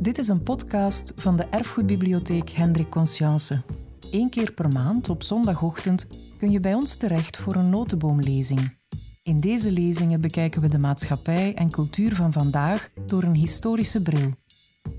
[0.00, 3.62] Dit is een podcast van de Erfgoedbibliotheek Hendrik Conscience.
[4.10, 8.76] Eén keer per maand op zondagochtend kun je bij ons terecht voor een notenboomlezing.
[9.22, 14.34] In deze lezingen bekijken we de maatschappij en cultuur van vandaag door een historische bril.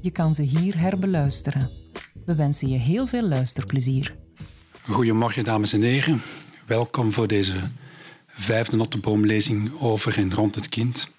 [0.02, 1.70] Je kan ze hier herbeluisteren.
[2.26, 4.16] We wensen je heel veel luisterplezier.
[4.82, 6.22] Goedemorgen, dames en heren.
[6.66, 7.60] Welkom voor deze
[8.28, 11.14] vijfde notenboomlezing over en rond het kind.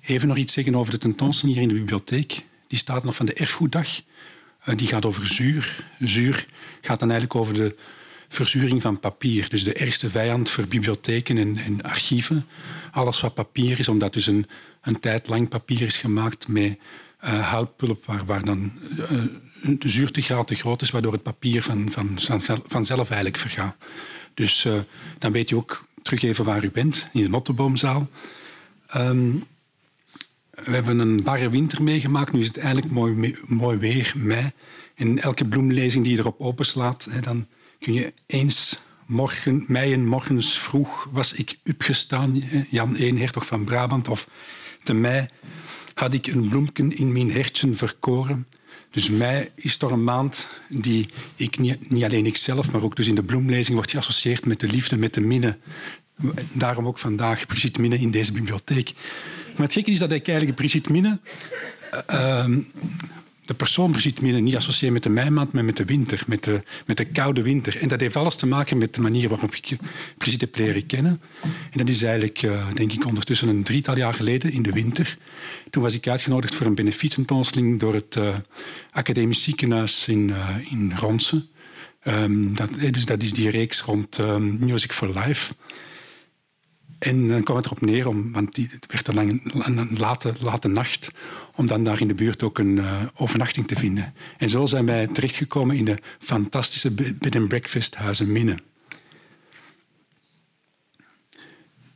[0.00, 2.50] Even nog iets zeggen over de tentoonstelling hier in de bibliotheek.
[2.72, 3.88] Die staat nog van de erfgoeddag.
[4.64, 5.84] Eh, die gaat over zuur.
[5.98, 6.46] Zuur
[6.80, 7.76] gaat dan eigenlijk over de
[8.28, 9.48] verzuring van papier.
[9.48, 12.46] Dus de ergste vijand voor bibliotheken en, en archieven.
[12.90, 14.46] Alles wat papier is, omdat dus een,
[14.82, 16.78] een tijd lang papier is gemaakt met
[17.24, 18.72] uh, houtpulp, waar, waar dan
[19.62, 23.76] de zuurtegraad te groot is, waardoor het papier van, van, van, vanzelf eigenlijk vergaat.
[24.34, 24.66] Dus
[25.18, 28.08] dan weet je ook terug even waar u bent, in de Notteboomzaal.
[28.96, 29.44] Um,
[30.52, 32.32] we hebben een barre winter meegemaakt.
[32.32, 34.50] Nu is het eigenlijk mooi, mooi weer, mei.
[34.94, 37.46] In elke bloemlezing die je erop openslaat, hè, dan
[37.78, 44.08] kun je eens morgen, mei en morgens vroeg was ik opgestaan, Jan Eenhertog van Brabant,
[44.08, 44.28] of
[44.84, 45.26] de mei
[45.94, 48.46] had ik een bloemken in mijn hertje verkoren.
[48.90, 53.08] Dus mei is toch een maand die ik niet, niet alleen ikzelf, maar ook dus
[53.08, 55.58] in de bloemlezing wordt geassocieerd met de liefde, met de minne.
[56.52, 58.92] Daarom ook vandaag Brigitte Minne in deze bibliotheek.
[59.56, 61.18] Maar het gekke is dat ik eigenlijk Brigitte Minne,
[62.10, 62.46] uh,
[63.44, 66.62] de persoon Brigitte Minne, niet associeer met de meimaand, maar met de winter, met de,
[66.86, 67.76] met de koude winter.
[67.80, 69.76] En dat heeft alles te maken met de manier waarop ik
[70.18, 71.20] Brigitte heb leren kennen.
[71.42, 75.18] En dat is eigenlijk, uh, denk ik, ondertussen een drietal jaar geleden in de winter.
[75.70, 78.34] Toen was ik uitgenodigd voor een benefietentoonstelling door het uh,
[78.90, 80.32] Academisch Ziekenhuis in,
[80.70, 81.46] in Ronsen.
[82.04, 85.54] Um, dat, dus dat is die reeks rond um, Music for Life.
[87.02, 91.10] En dan kwam het erop neer, om, want het werd een, een late, late nacht,
[91.54, 94.14] om dan daar in de buurt ook een uh, overnachting te vinden.
[94.38, 98.58] En zo zijn wij terechtgekomen in de fantastische bed and breakfast Huizen Minne.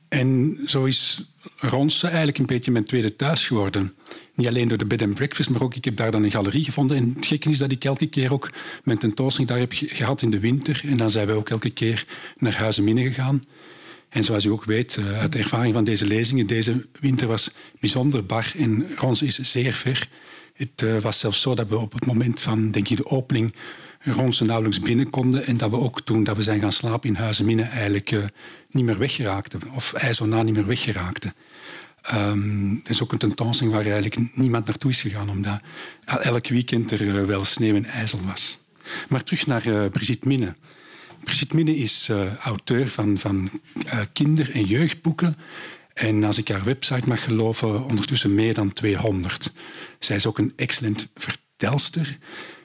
[0.08, 3.94] En zo is Ronse eigenlijk een beetje mijn tweede thuis geworden.
[4.34, 6.64] Niet alleen door de bed and breakfast, maar ook ik heb daar dan een galerie
[6.64, 6.96] gevonden.
[6.96, 8.50] En het gekke is dat ik elke keer ook
[8.84, 10.80] mijn tentoonstelling daar heb gehad in de winter.
[10.84, 13.42] En dan zijn we ook elke keer naar Huizen Minne gegaan.
[14.08, 17.54] En zoals u ook weet, eh, uit de ervaring van deze lezingen, deze winter was
[17.80, 20.08] bijzonder bar en Rons is zeer ver.
[20.54, 23.54] Het uh, was zelfs zo dat we op het moment van denk ik, de opening
[24.00, 27.14] Ronse nauwelijks binnen konden en dat we ook toen dat we zijn gaan slapen in
[27.14, 28.24] Huizenminne eigenlijk uh,
[28.70, 31.34] niet meer weggeraakten, of IJzona niet meer weggeraakten.
[32.14, 35.60] Um, het is ook een tentoonstelling waar eigenlijk niemand naartoe is gegaan, omdat
[36.04, 38.58] elk weekend er wel sneeuw en ijzel was.
[39.08, 40.54] Maar terug naar Brigitte Minne.
[41.26, 43.50] Brigitte Minne is uh, auteur van, van
[43.86, 45.36] uh, kinder- en jeugdboeken.
[45.94, 49.52] En als ik haar website mag geloven, ondertussen meer dan 200.
[49.98, 52.18] Zij is ook een excellent vertelster.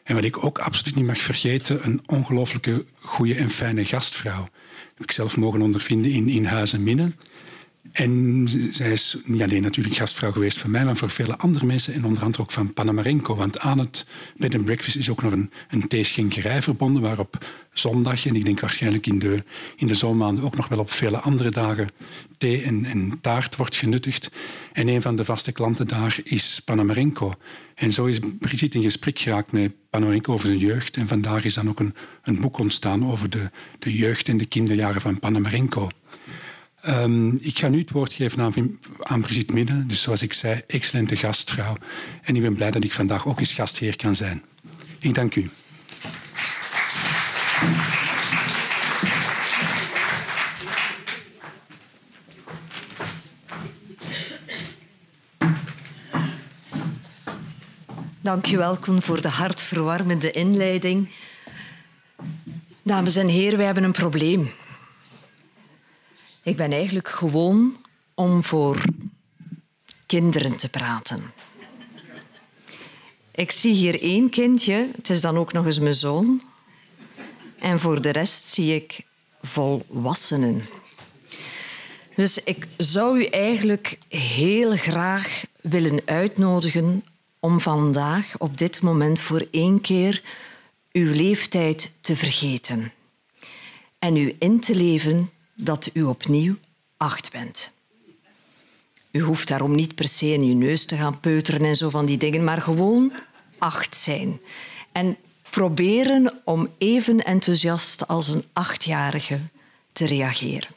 [0.03, 4.41] En wat ik ook absoluut niet mag vergeten, een ongelooflijke goede en fijne gastvrouw.
[4.41, 7.11] Dat heb ik zelf mogen ondervinden in, in Huizen Minne.
[7.91, 11.93] En zij is niet alleen natuurlijk gastvrouw geweest voor mij, maar voor vele andere mensen
[11.93, 13.35] en onder andere ook van Panamarenko.
[13.35, 18.25] Want aan het bed and breakfast is ook nog een, een theeschenkerij verbonden, waarop zondag
[18.25, 19.43] en ik denk waarschijnlijk in de,
[19.75, 21.89] in de zomermaanden ook nog wel op vele andere dagen
[22.37, 24.31] thee en, taart wordt genuttigd.
[24.73, 27.33] En een van de vaste klanten daar is Panamarenko.
[27.75, 30.97] En zo is Brigitte in gesprek geraakt met Panamarenko over zijn jeugd.
[30.97, 33.49] En vandaag is dan ook een, een boek ontstaan over de,
[33.79, 35.89] de jeugd en de kinderjaren van Panamarenko.
[36.87, 39.87] Um, ik ga nu het woord geven aan, aan Brigitte Midden.
[39.87, 41.75] Dus zoals ik zei, excellente gastvrouw.
[42.21, 44.43] En ik ben blij dat ik vandaag ook eens gastheer kan zijn.
[44.99, 45.49] Ik dank u.
[58.21, 61.09] Dank je wel, Koen, voor de hartverwarmende inleiding.
[62.83, 64.49] Dames en heren, wij hebben een probleem.
[66.43, 67.77] Ik ben eigenlijk gewoon
[68.13, 68.81] om voor
[70.05, 71.33] kinderen te praten.
[73.31, 76.41] Ik zie hier één kindje, het is dan ook nog eens mijn zoon.
[77.59, 79.05] En voor de rest zie ik
[79.41, 80.65] volwassenen.
[82.15, 87.03] Dus ik zou u eigenlijk heel graag willen uitnodigen
[87.39, 90.21] om vandaag op dit moment voor één keer
[90.91, 92.91] uw leeftijd te vergeten
[93.99, 95.29] en u in te leven
[95.63, 96.55] dat u opnieuw
[96.97, 97.71] acht bent.
[99.11, 102.05] U hoeft daarom niet per se in uw neus te gaan peuteren en zo van
[102.05, 103.11] die dingen, maar gewoon
[103.57, 104.39] acht zijn.
[104.91, 105.17] En
[105.49, 109.39] proberen om even enthousiast als een achtjarige
[109.93, 110.69] te reageren.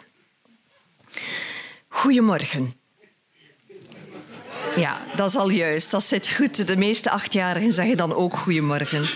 [1.88, 2.74] Goedemorgen.
[4.76, 5.90] Ja, dat is al juist.
[5.90, 6.66] Dat zit goed.
[6.66, 9.10] De meeste achtjarigen zeggen dan ook goedemorgen.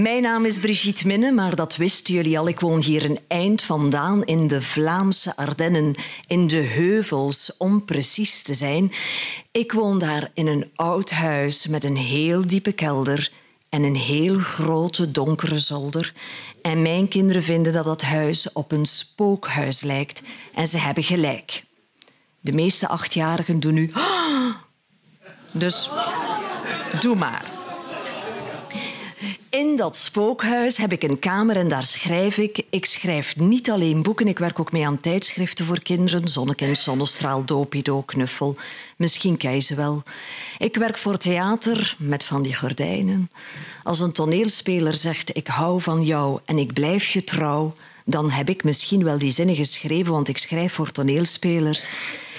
[0.00, 2.48] Mijn naam is Brigitte Minne, maar dat wisten jullie al.
[2.48, 5.94] Ik woon hier een eind vandaan in de Vlaamse Ardennen,
[6.26, 8.92] in de heuvels, om precies te zijn.
[9.50, 13.32] Ik woon daar in een oud huis met een heel diepe kelder
[13.68, 16.12] en een heel grote donkere zolder.
[16.62, 20.22] En mijn kinderen vinden dat dat huis op een spookhuis lijkt.
[20.54, 21.64] En ze hebben gelijk.
[22.40, 23.90] De meeste achtjarigen doen nu.
[25.52, 25.90] Dus
[27.00, 27.59] doe maar.
[29.50, 32.62] In dat spookhuis heb ik een kamer en daar schrijf ik.
[32.70, 36.28] Ik schrijf niet alleen boeken, ik werk ook mee aan tijdschriften voor kinderen.
[36.28, 38.56] Zonnekind, Zonnestraal, Dopido, Knuffel.
[38.96, 40.02] Misschien je ze wel.
[40.58, 43.30] Ik werk voor theater met van die gordijnen.
[43.82, 47.72] Als een toneelspeler zegt ik hou van jou en ik blijf je trouw...
[48.04, 51.86] dan heb ik misschien wel die zinnen geschreven, want ik schrijf voor toneelspelers...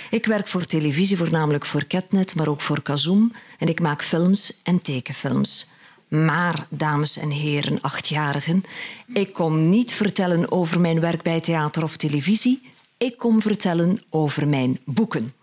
[0.09, 3.31] Ik werk voor televisie, voornamelijk voor Ketnet, maar ook voor Kazoom.
[3.57, 5.69] En ik maak films en tekenfilms.
[6.11, 8.63] Maar, dames en heren, achtjarigen,
[9.07, 12.71] ik kom niet vertellen over mijn werk bij theater of televisie.
[12.97, 15.33] Ik kom vertellen over mijn boeken.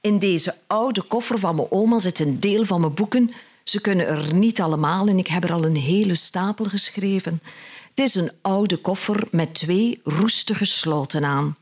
[0.00, 3.32] In deze oude koffer van mijn oma zit een deel van mijn boeken.
[3.62, 7.40] Ze kunnen er niet allemaal en ik heb er al een hele stapel geschreven.
[7.88, 11.56] Het is een oude koffer met twee roestige sloten aan.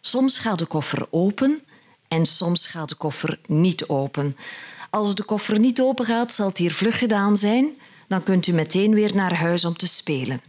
[0.00, 1.60] Soms gaat de koffer open
[2.08, 4.36] en soms gaat de koffer niet open.
[4.90, 7.76] Als de koffer niet open gaat, zal het hier vlug gedaan zijn.
[8.12, 10.40] Dan kunt u meteen weer naar huis om te spelen.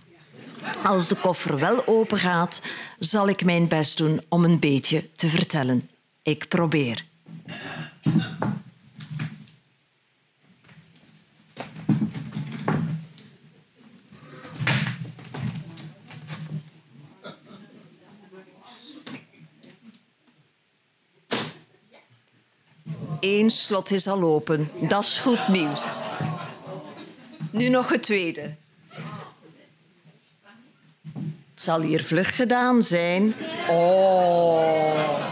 [0.84, 2.62] Als de koffer wel open gaat,
[3.00, 5.90] zal ik mijn best doen om een beetje te vertellen.
[6.24, 7.06] Ik probeer.
[23.20, 24.70] Eén slot is al open.
[24.80, 26.03] Dat is goed nieuws.
[27.54, 28.56] Nu nog het tweede.
[31.54, 33.34] Het zal hier vlug gedaan zijn.
[33.70, 35.32] Oh.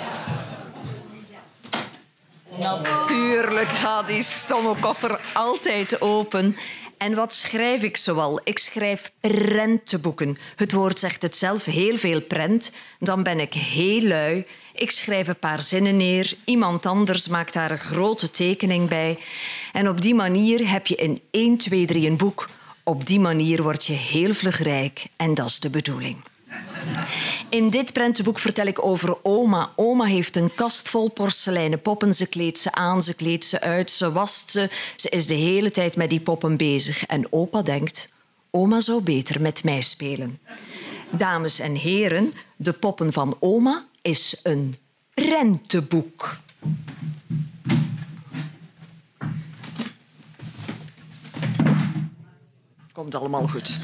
[2.59, 6.57] Natuurlijk gaat die stomme koffer altijd open.
[6.97, 8.39] En wat schrijf ik zoal?
[8.44, 10.38] Ik schrijf prentenboeken.
[10.56, 12.71] Het woord zegt het zelf, heel veel prent.
[13.00, 14.45] Dan ben ik heel lui.
[14.81, 16.33] Ik schrijf een paar zinnen neer.
[16.45, 19.19] Iemand anders maakt daar een grote tekening bij.
[19.72, 22.50] En op die manier heb je in 1, 2, 3 een boek.
[22.83, 25.07] Op die manier word je heel vlug rijk.
[25.16, 26.16] En dat is de bedoeling.
[27.50, 29.72] In dit prentenboek vertel ik over oma.
[29.75, 32.13] Oma heeft een kast vol porseleinen poppen.
[32.13, 34.69] Ze kleedt ze aan, ze kleedt ze uit, ze wast ze.
[34.95, 37.06] Ze is de hele tijd met die poppen bezig.
[37.06, 38.13] En opa denkt,
[38.51, 40.39] oma zou beter met mij spelen.
[41.10, 44.75] Dames en heren, de poppen van oma is een
[45.13, 46.38] prentenboek.
[52.94, 53.80] Komt allemaal goed.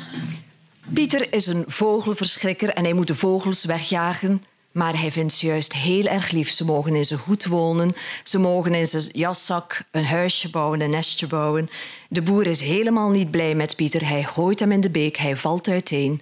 [0.93, 4.43] Pieter is een vogelverschrikker en hij moet de vogels wegjagen.
[4.71, 6.49] Maar hij vindt ze juist heel erg lief.
[6.49, 7.95] Ze mogen in zijn hoed wonen.
[8.23, 11.69] Ze mogen in zijn jaszak een huisje bouwen, een nestje bouwen.
[12.09, 14.07] De boer is helemaal niet blij met Pieter.
[14.07, 16.21] Hij gooit hem in de beek, hij valt uiteen.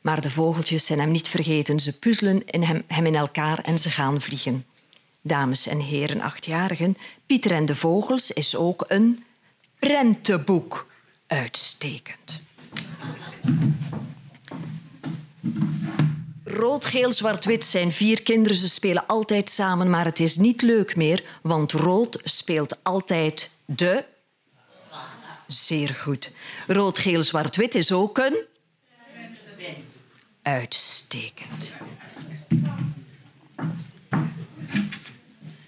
[0.00, 1.80] Maar de vogeltjes zijn hem niet vergeten.
[1.80, 4.64] Ze puzzelen in hem, hem in elkaar en ze gaan vliegen.
[5.22, 9.24] Dames en heren achtjarigen, Pieter en de Vogels is ook een
[9.78, 10.86] prentenboek.
[11.26, 12.42] Uitstekend.
[16.44, 18.56] Rood, geel, zwart, wit zijn vier kinderen.
[18.56, 24.04] Ze spelen altijd samen, maar het is niet leuk meer, want rood speelt altijd de.
[25.46, 26.32] Zeer goed.
[26.66, 28.44] Rood, geel, zwart, wit is ook een.
[30.42, 31.76] Uitstekend.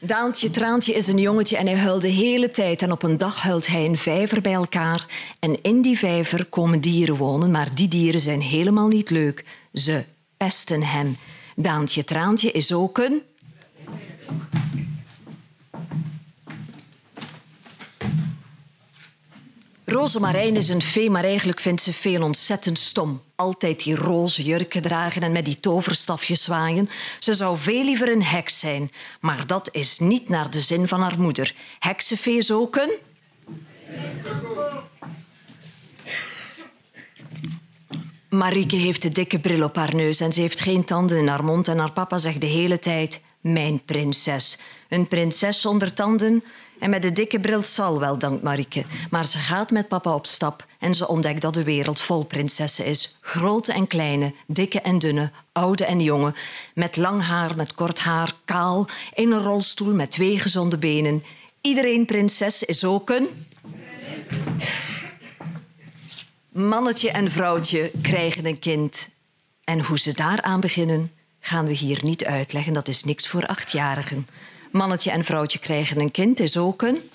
[0.01, 2.83] Daantje Traantje is een jongetje en hij huilt de hele tijd.
[2.83, 5.07] En op een dag huilt hij een vijver bij elkaar.
[5.39, 9.45] En in die vijver komen dieren wonen, maar die dieren zijn helemaal niet leuk.
[9.73, 10.05] Ze
[10.37, 11.17] pesten hem.
[11.57, 13.23] Daantje Traantje is ook een...
[19.93, 23.23] Rosemarijn is een fee, maar eigenlijk vindt ze fee ontzettend stom.
[23.35, 26.91] Altijd die roze jurken dragen en met die toverstafjes zwaaien.
[27.19, 31.01] Ze zou veel liever een heks zijn, maar dat is niet naar de zin van
[31.01, 31.55] haar moeder.
[31.79, 32.93] Heksenfee is ook een...
[38.29, 41.45] Marieke heeft een dikke bril op haar neus en ze heeft geen tanden in haar
[41.45, 41.69] mond.
[41.69, 44.59] En haar papa zegt de hele tijd: Mijn prinses.
[44.89, 46.45] Een prinses zonder tanden
[46.83, 48.85] en met de dikke bril zal wel, dankt Marieke.
[49.11, 52.85] Maar ze gaat met papa op stap en ze ontdekt dat de wereld vol prinsessen
[52.85, 53.17] is.
[53.21, 56.35] Grote en kleine, dikke en dunne, oude en jonge.
[56.75, 61.23] Met lang haar, met kort haar, kaal, in een rolstoel met twee gezonde benen.
[61.61, 63.29] Iedereen prinses is ook een.
[66.49, 69.09] Mannetje en vrouwtje krijgen een kind.
[69.65, 72.73] En hoe ze daaraan beginnen, gaan we hier niet uitleggen.
[72.73, 74.27] Dat is niks voor achtjarigen.
[74.73, 77.11] Mannetje en vrouwtje krijgen een kind is ook een.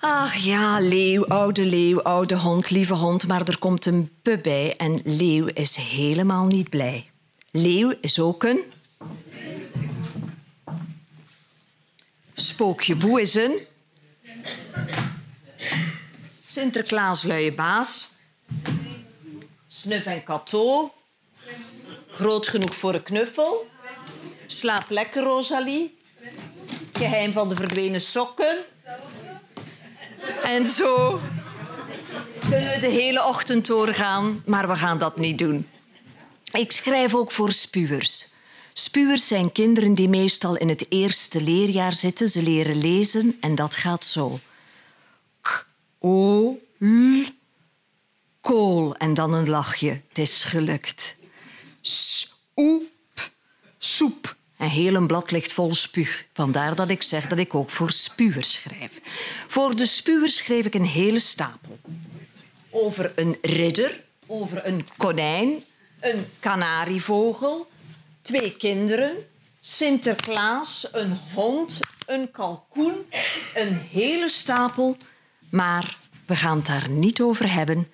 [0.00, 4.76] Ach ja, leeuw, oude leeuw, oude hond, lieve hond, maar er komt een pup bij
[4.76, 7.10] en leeuw is helemaal niet blij.
[7.50, 8.60] Leeuw is ook een.
[12.34, 13.58] Spookje boe is een.
[16.46, 18.14] Sinterklaas luie baas.
[19.66, 20.92] Snuf en kato.
[22.10, 23.69] Groot genoeg voor een knuffel.
[24.52, 25.98] Slaap lekker, Rosalie.
[26.92, 28.64] Geheim van de verdwenen sokken.
[30.42, 31.20] En zo
[32.40, 35.68] kunnen we de hele ochtend doorgaan, maar we gaan dat niet doen.
[36.52, 38.32] Ik schrijf ook voor spuwers.
[38.72, 42.28] Spuwers zijn kinderen die meestal in het eerste leerjaar zitten.
[42.28, 44.38] Ze leren lezen en dat gaat zo.
[45.40, 45.66] K,
[45.98, 47.22] o, l,
[48.40, 50.00] kool en dan een lachje.
[50.08, 51.16] Het is gelukt.
[51.80, 52.82] S, oep,
[53.78, 54.38] soep.
[54.60, 56.24] Een heel blad ligt vol spuug.
[56.32, 59.00] Vandaar dat ik zeg dat ik ook voor spuwers schrijf.
[59.48, 61.78] Voor de spuwers schreef ik een hele stapel.
[62.70, 65.62] Over een ridder, over een konijn,
[66.00, 67.70] een kanarievogel,
[68.22, 69.12] twee kinderen,
[69.60, 72.94] Sinterklaas, een hond, een kalkoen,
[73.54, 74.96] een hele stapel.
[75.50, 77.88] Maar we gaan het daar niet over hebben.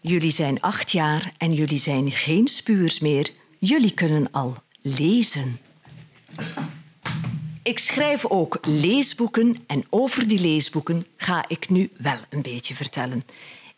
[0.00, 3.30] Jullie zijn acht jaar en jullie zijn geen spuurs meer.
[3.58, 5.58] Jullie kunnen al lezen.
[7.62, 13.24] Ik schrijf ook leesboeken en over die leesboeken ga ik nu wel een beetje vertellen.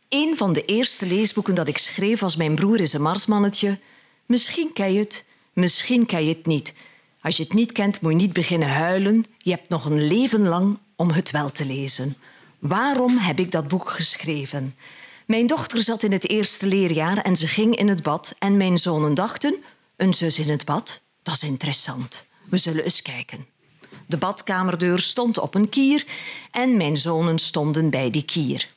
[0.08, 3.78] Een van de eerste leesboeken dat ik schreef was Mijn broer is een marsmannetje.
[4.26, 6.72] Misschien ken je het, misschien ken je het niet.
[7.20, 9.26] Als je het niet kent, moet je niet beginnen huilen.
[9.38, 12.16] Je hebt nog een leven lang om het wel te lezen.
[12.58, 14.74] Waarom heb ik dat boek geschreven?
[15.26, 18.34] Mijn dochter zat in het eerste leerjaar en ze ging in het bad.
[18.38, 19.54] En mijn zonen dachten:
[19.96, 22.24] een zus in het bad, dat is interessant.
[22.48, 23.46] We zullen eens kijken.
[24.06, 26.04] De badkamerdeur stond op een kier
[26.50, 28.68] en mijn zonen stonden bij die kier.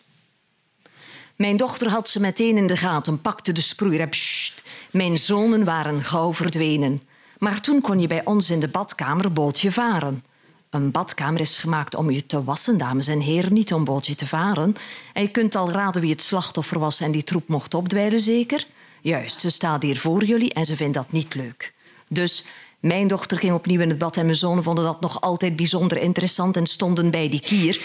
[1.35, 4.07] Mijn dochter had ze meteen in de gaten, pakte de sproeier.
[4.07, 6.99] Pssst, mijn zonen waren gauw verdwenen.
[7.37, 10.23] Maar toen kon je bij ons in de badkamer bootje varen.
[10.69, 14.27] Een badkamer is gemaakt om je te wassen, dames en heren, niet om bootje te
[14.27, 14.75] varen.
[15.13, 18.65] En je kunt al raden wie het slachtoffer was en die troep mocht opdwijlen, zeker?
[19.01, 21.73] Juist, ze staat hier voor jullie en ze vindt dat niet leuk.
[22.09, 22.45] Dus
[22.79, 25.97] mijn dochter ging opnieuw in het bad en mijn zonen vonden dat nog altijd bijzonder
[25.97, 27.81] interessant en stonden bij die kier.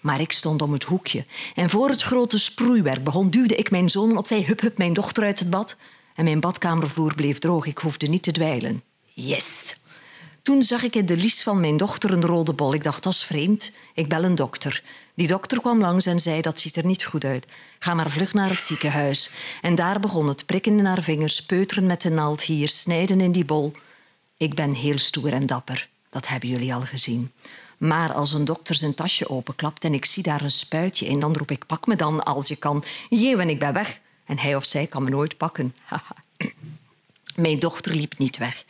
[0.00, 1.24] Maar ik stond om het hoekje.
[1.54, 5.24] En voor het grote sproeiwerk begon, duwde ik mijn zonen opzij, hup, hup, mijn dochter
[5.24, 5.76] uit het bad.
[6.14, 7.66] En mijn badkamervloer bleef droog.
[7.66, 8.82] Ik hoefde niet te dweilen.
[9.12, 9.76] Yes!
[10.42, 12.74] Toen zag ik in de lies van mijn dochter een rode bol.
[12.74, 13.74] Ik dacht, dat is vreemd.
[13.94, 14.82] Ik bel een dokter.
[15.14, 17.46] Die dokter kwam langs en zei, dat ziet er niet goed uit.
[17.78, 19.30] Ga maar vlug naar het ziekenhuis.
[19.62, 23.32] En daar begon het prikken in haar vingers, peuteren met de naald hier, snijden in
[23.32, 23.72] die bol.
[24.36, 25.88] Ik ben heel stoer en dapper.
[26.08, 27.32] Dat hebben jullie al gezien.
[27.78, 31.36] Maar als een dokter zijn tasje openklapt en ik zie daar een spuitje in, dan
[31.36, 32.84] roep ik: pak me dan als je kan.
[33.08, 33.98] Jee, en ik ben weg.
[34.24, 35.74] En hij of zij kan me nooit pakken.
[37.36, 38.64] Mijn dochter liep niet weg.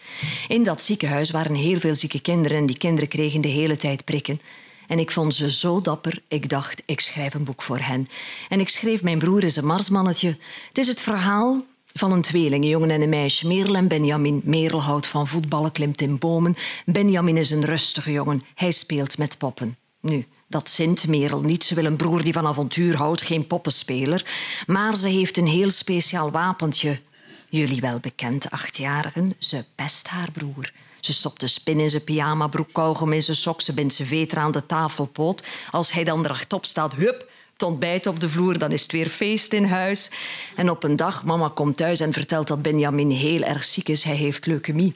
[0.48, 4.04] In dat ziekenhuis waren heel veel zieke kinderen en die kinderen kregen de hele tijd
[4.04, 4.40] prikken.
[4.86, 8.08] En ik vond ze zo dapper, ik dacht, ik schrijf een boek voor hen.
[8.48, 10.36] En ik schreef Mijn broer is een marsmannetje.
[10.68, 11.64] Het is het verhaal
[11.98, 13.46] van een tweeling, een jongen en een meisje.
[13.46, 14.40] Merel en Benjamin.
[14.44, 16.56] Merel houdt van voetballen, klimt in bomen.
[16.84, 18.44] Benjamin is een rustige jongen.
[18.54, 19.76] Hij speelt met poppen.
[20.00, 21.64] Nu, dat zint Merel niet.
[21.64, 24.24] Ze wil een broer die van avontuur houdt, geen poppenspeler.
[24.66, 27.00] Maar ze heeft een heel speciaal wapentje.
[27.48, 29.34] Jullie wel bekend, achtjarigen.
[29.38, 30.72] Ze pest haar broer.
[31.00, 34.38] Ze stopt de spin in zijn pyjamabroek, kauwgom in zijn sok, ze bindt zijn veter
[34.38, 35.44] aan de tafelpoot.
[35.70, 39.08] Als hij dan rechtop staat, hup, het ontbijt op de vloer, dan is het weer
[39.08, 40.10] feest in huis.
[40.56, 44.02] En op een dag, mama komt thuis en vertelt dat Benjamin heel erg ziek is.
[44.02, 44.94] Hij heeft leukemie.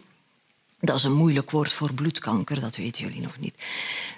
[0.81, 3.55] Dat is een moeilijk woord voor bloedkanker, dat weten jullie nog niet.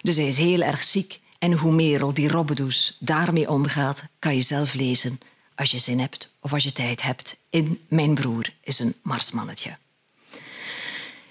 [0.00, 1.18] Dus hij is heel erg ziek.
[1.38, 5.20] En hoe Merel, die Robbedoes, daarmee omgaat, kan je zelf lezen
[5.54, 7.36] als je zin hebt of als je tijd hebt.
[7.50, 9.76] In Mijn broer is een marsmannetje.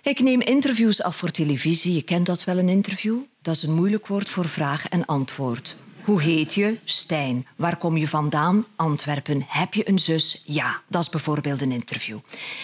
[0.01, 1.93] Ik neem interviews af voor televisie.
[1.93, 3.19] Je kent dat wel, een interview?
[3.41, 5.75] Dat is een moeilijk woord voor vraag en antwoord.
[6.03, 6.79] Hoe heet je?
[6.83, 7.47] Stijn.
[7.55, 8.65] Waar kom je vandaan?
[8.75, 9.45] Antwerpen.
[9.47, 10.43] Heb je een zus?
[10.45, 12.17] Ja, dat is bijvoorbeeld een interview.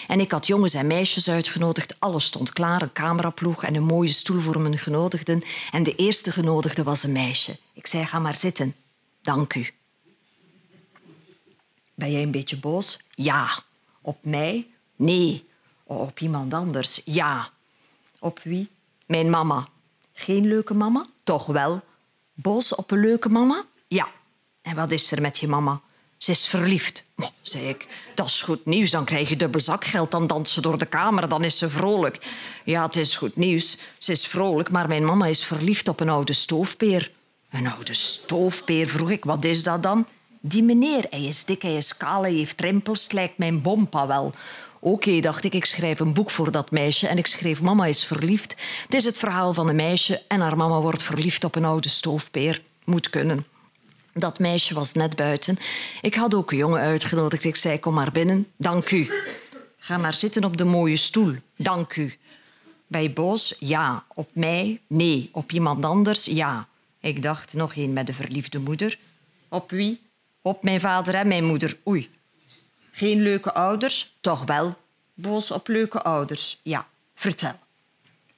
[0.06, 2.00] En ik had jongens en meisjes uitgenodigd.
[2.00, 5.42] Alles stond klaar, een cameraploeg en een mooie stoel voor mijn genodigden.
[5.70, 7.58] En de eerste genodigde was een meisje.
[7.72, 8.74] Ik zei, ga maar zitten.
[9.22, 9.70] Dank u.
[11.94, 12.98] Ben jij een beetje boos?
[13.14, 13.50] Ja.
[14.00, 14.66] Op mij?
[14.96, 15.44] Nee.
[15.84, 17.02] Op iemand anders?
[17.04, 17.50] Ja.
[18.18, 18.68] Op wie?
[19.06, 19.68] Mijn mama.
[20.12, 21.06] Geen leuke mama?
[21.22, 21.82] Toch wel.
[22.42, 23.64] Boos op een leuke mama?
[23.88, 24.08] Ja.
[24.62, 25.80] En wat is er met je mama?
[26.16, 27.04] Ze is verliefd.
[27.42, 27.86] Zei ik.
[28.14, 28.90] Dat is goed nieuws.
[28.90, 30.10] Dan krijg je dubbel zakgeld.
[30.10, 31.28] Dan danst ze door de kamer.
[31.28, 32.26] Dan is ze vrolijk.
[32.64, 33.78] Ja, het is goed nieuws.
[33.98, 37.12] Ze is vrolijk, maar mijn mama is verliefd op een oude stoofpeer.
[37.50, 39.24] Een oude stoofpeer, vroeg ik.
[39.24, 40.06] Wat is dat dan?
[40.40, 44.34] Die meneer, hij is dik, hij is kaal, hij heeft rimpels, lijkt mijn bompa wel.
[44.80, 48.04] Oké, dacht ik, ik schrijf een boek voor dat meisje en ik schreef Mama is
[48.04, 48.56] verliefd.
[48.82, 51.88] Het is het verhaal van een meisje en haar mama wordt verliefd op een oude
[51.88, 52.60] stoofpeer.
[52.84, 53.46] Moet kunnen.
[54.12, 55.56] Dat meisje was net buiten.
[56.00, 57.44] Ik had ook een jongen uitgenodigd.
[57.44, 58.46] Ik zei, kom maar binnen.
[58.56, 59.10] Dank u.
[59.78, 61.34] Ga maar zitten op de mooie stoel.
[61.56, 62.14] Dank u.
[62.86, 64.04] Bij Boos, ja.
[64.14, 65.28] Op mij, nee.
[65.32, 66.68] Op iemand anders, ja.
[67.00, 68.98] Ik dacht, nog één met de verliefde moeder.
[69.48, 70.00] Op wie?
[70.42, 71.78] Op mijn vader en mijn moeder.
[71.88, 72.10] Oei.
[72.98, 74.16] Geen leuke ouders?
[74.20, 74.74] Toch wel.
[75.14, 76.60] Boos op leuke ouders?
[76.62, 76.86] Ja.
[77.14, 77.52] Vertel.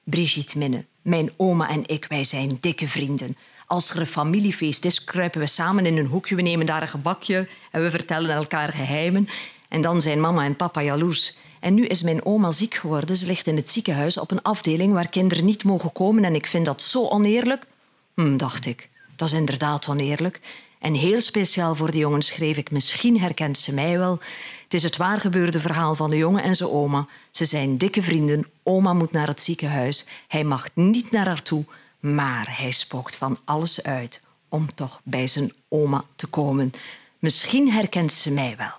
[0.03, 3.37] Brigitte Minne, mijn oma en ik, wij zijn dikke vrienden.
[3.65, 6.35] Als er een familiefeest is, kruipen we samen in een hoekje.
[6.35, 9.27] We nemen daar een gebakje en we vertellen elkaar geheimen.
[9.69, 11.35] En dan zijn mama en papa jaloers.
[11.59, 13.15] En nu is mijn oma ziek geworden.
[13.15, 16.23] Ze ligt in het ziekenhuis op een afdeling waar kinderen niet mogen komen.
[16.23, 17.65] En ik vind dat zo oneerlijk.
[18.13, 18.89] Hm, dacht ik.
[19.15, 20.39] Dat is inderdaad oneerlijk.
[20.81, 24.19] En heel speciaal voor de jongen schreef ik Misschien herkent ze mij wel.
[24.63, 27.07] Het is het waargebeurde verhaal van de jongen en zijn oma.
[27.31, 28.45] Ze zijn dikke vrienden.
[28.63, 30.05] Oma moet naar het ziekenhuis.
[30.27, 31.65] Hij mag niet naar haar toe,
[31.99, 36.71] maar hij spookt van alles uit om toch bij zijn oma te komen.
[37.19, 38.73] Misschien herkent ze mij wel.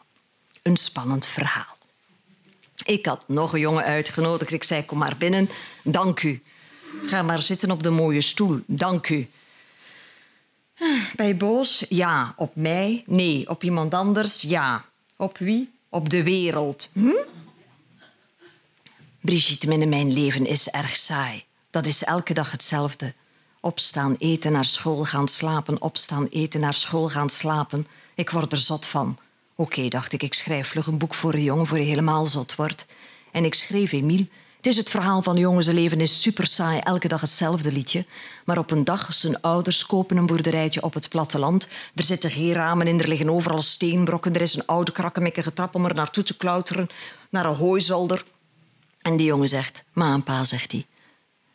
[0.63, 1.77] Een spannend verhaal.
[2.85, 4.53] Ik had nog een jongen uitgenodigd.
[4.53, 5.49] Ik zei: Kom maar binnen.
[5.83, 6.43] Dank u.
[7.05, 8.61] Ga maar zitten op de mooie stoel.
[8.67, 9.29] Dank u.
[11.17, 11.85] Bij Boos?
[11.89, 12.33] Ja.
[12.37, 13.05] Op mij?
[13.07, 13.49] Nee.
[13.49, 14.41] Op iemand anders?
[14.41, 14.85] Ja.
[15.17, 15.71] Op wie?
[15.89, 16.91] Op de wereld.
[16.93, 17.11] Hm?
[19.21, 21.45] Brigitte, mijn leven is erg saai.
[21.71, 23.15] Dat is elke dag hetzelfde.
[23.61, 25.83] Opstaan, eten, naar school gaan slapen.
[25.83, 27.87] Opstaan, eten, naar school gaan slapen.
[28.15, 29.19] Ik word er zot van.
[29.57, 32.55] Oké, dacht ik, ik schrijf vlug een boek voor een jongen voor hij helemaal zot
[32.55, 32.87] wordt.
[33.33, 34.27] En ik schreef Emile.
[34.63, 35.63] Het is het verhaal van een jongen.
[35.63, 38.05] Zijn leven is super saai, elke dag hetzelfde liedje.
[38.45, 41.69] Maar op een dag, zijn ouders kopen een boerderijtje op het platteland.
[41.95, 44.35] Er zitten geen ramen in, er liggen overal steenbrokken.
[44.35, 46.89] Er is een oude krakkemikkige trap om er naartoe te klauteren,
[47.31, 48.25] naar een hooizolder.
[49.01, 50.87] En die jongen zegt, ma en pa, zegt hij,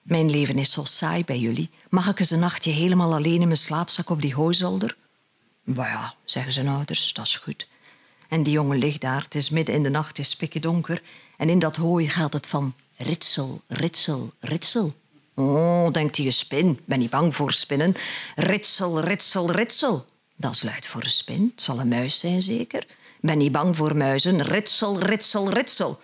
[0.02, 1.70] mijn leven is zo saai bij jullie.
[1.90, 4.96] Mag ik eens een nachtje helemaal alleen in mijn slaapzak op die hooizolder?
[5.64, 7.68] Maar ja, zeggen zijn ouders, dat is goed.
[8.28, 11.02] En die jongen ligt daar, het is midden in de nacht, het is donker.
[11.38, 14.94] En in dat hooi gaat het van ritsel, ritsel, ritsel.
[15.36, 16.80] Oh, denkt hij een spin.
[16.86, 17.96] Ben niet bang voor spinnen.
[18.36, 20.06] Ritsel, ritsel, ritsel.
[20.36, 21.52] Dat is luid voor een spin.
[21.56, 22.88] Het zal een muis zijn, zeker.
[23.22, 24.42] Ben niet bang voor muizen.
[24.42, 26.00] Ritsel, ritsel, ritsel.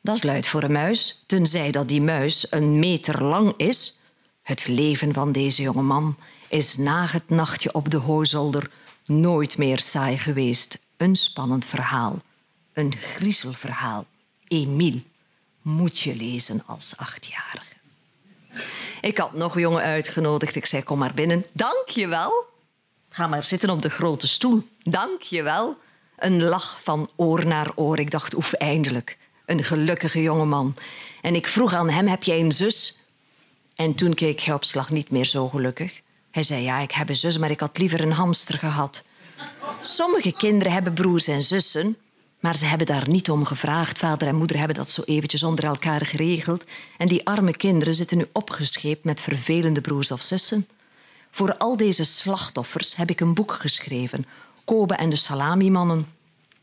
[0.00, 3.98] Dat is luid voor een muis, tenzij dat die muis een meter lang is.
[4.42, 6.16] Het leven van deze jonge man
[6.48, 8.70] is na het nachtje op de hooizolder
[9.04, 10.78] nooit meer saai geweest.
[10.96, 12.18] Een spannend verhaal.
[12.72, 14.06] Een griezelverhaal.
[14.48, 15.02] Emile
[15.62, 17.72] moet je lezen als achtjarige.
[19.00, 20.56] Ik had nog jongen uitgenodigd.
[20.56, 21.46] Ik zei, kom maar binnen.
[21.52, 22.44] Dank je wel.
[23.08, 24.68] Ga maar zitten op de grote stoel.
[24.82, 25.78] Dank je wel.
[26.16, 27.98] Een lach van oor naar oor.
[27.98, 29.18] Ik dacht, oef, eindelijk.
[29.46, 30.76] Een gelukkige jongeman.
[31.22, 32.98] En ik vroeg aan hem, heb jij een zus?
[33.74, 36.00] En toen keek hij op slag niet meer zo gelukkig.
[36.30, 39.04] Hij zei, ja, ik heb een zus, maar ik had liever een hamster gehad.
[39.80, 41.96] Sommige kinderen hebben broers en zussen,
[42.40, 43.98] maar ze hebben daar niet om gevraagd.
[43.98, 46.64] Vader en moeder hebben dat zo eventjes onder elkaar geregeld.
[46.98, 50.68] En die arme kinderen zitten nu opgescheept met vervelende broers of zussen.
[51.30, 54.24] Voor al deze slachtoffers heb ik een boek geschreven.
[54.64, 56.06] Kobe en de Salamimannen.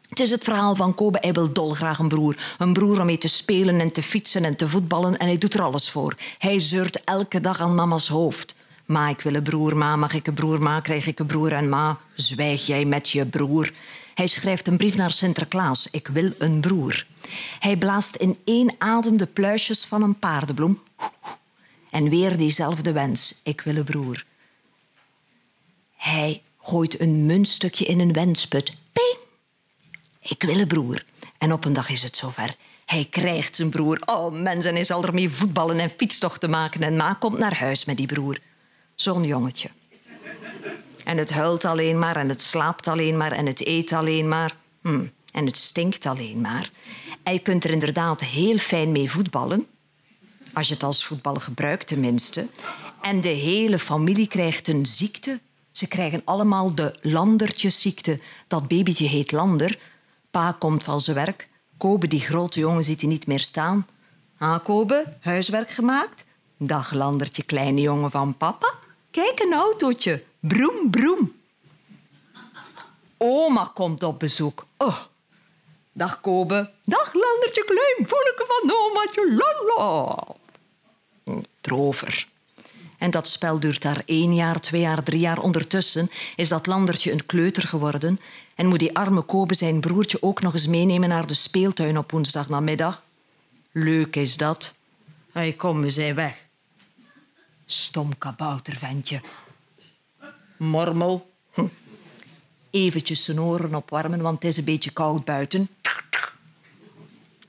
[0.09, 1.17] Het is het verhaal van Kobe.
[1.21, 2.35] Hij wil dolgraag een broer.
[2.57, 5.17] Een broer om mee te spelen en te fietsen en te voetballen.
[5.17, 6.15] En hij doet er alles voor.
[6.37, 8.55] Hij zeurt elke dag aan mama's hoofd.
[8.85, 9.77] Ma, ik wil een broer.
[9.77, 10.61] Ma, mag ik een broer?
[10.61, 11.51] Ma, krijg ik een broer?
[11.51, 13.71] En ma, zwijg jij met je broer.
[14.17, 15.87] Hij schrijft een brief naar Sinterklaas.
[15.91, 17.05] Ik wil een broer.
[17.59, 20.83] Hij blaast in één adem de pluisjes van een paardenbloem.
[21.91, 23.41] En weer diezelfde wens.
[23.43, 24.23] Ik wil een broer.
[25.95, 28.71] Hij gooit een muntstukje in een wensput.
[28.91, 29.17] Ping!
[30.21, 31.03] Ik wil een broer.
[31.37, 32.55] En op een dag is het zover.
[32.85, 34.01] Hij krijgt zijn broer.
[34.05, 36.83] Oh, mensen, hij zal ermee voetballen en fietstochten maken.
[36.83, 38.39] En ma komt naar huis met die broer.
[38.95, 39.69] Zo'n jongetje.
[41.07, 44.55] En het huilt alleen maar en het slaapt alleen maar en het eet alleen maar.
[44.81, 45.05] Hm.
[45.31, 46.69] En het stinkt alleen maar.
[47.23, 49.67] En je kunt er inderdaad heel fijn mee voetballen.
[50.53, 52.47] Als je het als voetbal gebruikt tenminste.
[53.01, 55.39] En de hele familie krijgt een ziekte.
[55.71, 58.19] Ze krijgen allemaal de landertjesziekte.
[58.47, 59.79] Dat babytje heet Lander.
[60.31, 61.47] Pa komt van zijn werk.
[61.77, 63.87] Kobe, die grote jongen, ziet hij niet meer staan.
[64.37, 66.23] Ah, Kobe, huiswerk gemaakt?
[66.57, 68.73] Dag Landertje, kleine jongen van papa.
[69.11, 70.23] Kijk, een autootje.
[70.47, 71.35] Broem, broem.
[73.17, 74.65] Oma komt op bezoek.
[74.77, 74.97] Oh.
[75.91, 76.71] Dag Kobe.
[76.83, 79.35] Dag Landertje, klein voelke van omaatje.
[79.35, 80.25] Lala.
[81.61, 82.27] Drover.
[82.97, 85.39] En dat spel duurt daar één jaar, twee jaar, drie jaar.
[85.39, 88.19] Ondertussen is dat landertje een kleuter geworden
[88.55, 92.11] en moet die arme Kobe zijn broertje ook nog eens meenemen naar de speeltuin op
[92.11, 93.03] woensdagnamiddag.
[93.71, 94.73] Leuk is dat.
[95.31, 96.45] Hé, kom, we zijn weg.
[97.65, 99.21] Stom kabouterventje.
[100.57, 101.31] Mormel.
[101.53, 101.65] Hm.
[102.69, 105.69] Eventjes zijn oren opwarmen, want het is een beetje koud buiten.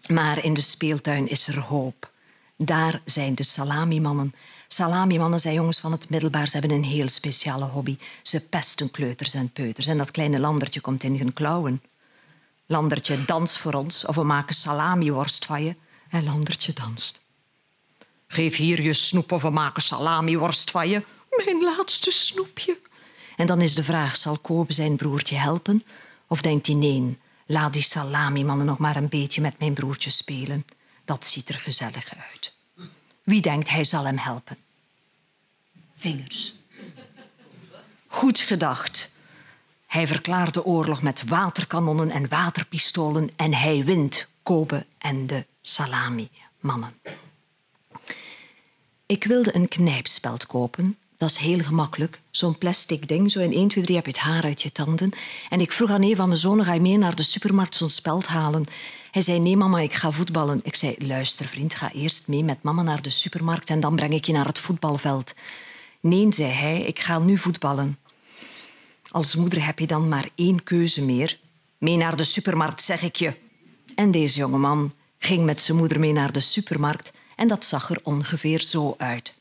[0.06, 2.10] Maar in de speeltuin is er hoop.
[2.56, 4.34] Daar zijn de salamimannen
[4.70, 6.48] Salami-mannen zijn jongens van het middelbaar.
[6.48, 7.96] Ze hebben een heel speciale hobby.
[8.22, 9.86] Ze pesten kleuters en peuters.
[9.86, 11.82] En dat kleine landertje komt in hun klauwen.
[12.66, 14.04] Landertje, dans voor ons.
[14.04, 15.76] Of we maken salami-worst van je.
[16.10, 17.20] En Landertje danst.
[18.26, 21.04] Geef hier je snoep of we maken salami-worst van je.
[21.44, 22.78] Mijn laatste snoepje.
[23.38, 25.84] En dan is de vraag, zal Kobe zijn broertje helpen?
[26.26, 30.64] Of denkt hij, nee, laat die salami-mannen nog maar een beetje met mijn broertje spelen.
[31.04, 32.54] Dat ziet er gezellig uit.
[33.22, 34.56] Wie denkt hij zal hem helpen?
[35.96, 36.54] Vingers.
[38.06, 39.12] Goed gedacht.
[39.86, 47.00] Hij verklaart de oorlog met waterkanonnen en waterpistolen en hij wint Kobe en de salami-mannen.
[49.06, 50.98] Ik wilde een knijpspeld kopen.
[51.18, 52.20] Dat is heel gemakkelijk.
[52.30, 55.10] Zo'n plastic ding, zo in 1, 2, 3 heb je het haar uit je tanden.
[55.48, 57.90] En ik vroeg aan een van mijn zonen, ga je mee naar de supermarkt zo'n
[57.90, 58.64] speld halen?
[59.10, 60.60] Hij zei, nee mama, ik ga voetballen.
[60.62, 64.12] Ik zei, luister vriend, ga eerst mee met mama naar de supermarkt en dan breng
[64.12, 65.32] ik je naar het voetbalveld.
[66.00, 67.98] Nee, zei hij, ik ga nu voetballen.
[69.08, 71.38] Als moeder heb je dan maar één keuze meer.
[71.78, 73.34] Mee naar de supermarkt, zeg ik je.
[73.94, 78.00] En deze jongeman ging met zijn moeder mee naar de supermarkt en dat zag er
[78.02, 79.37] ongeveer zo uit.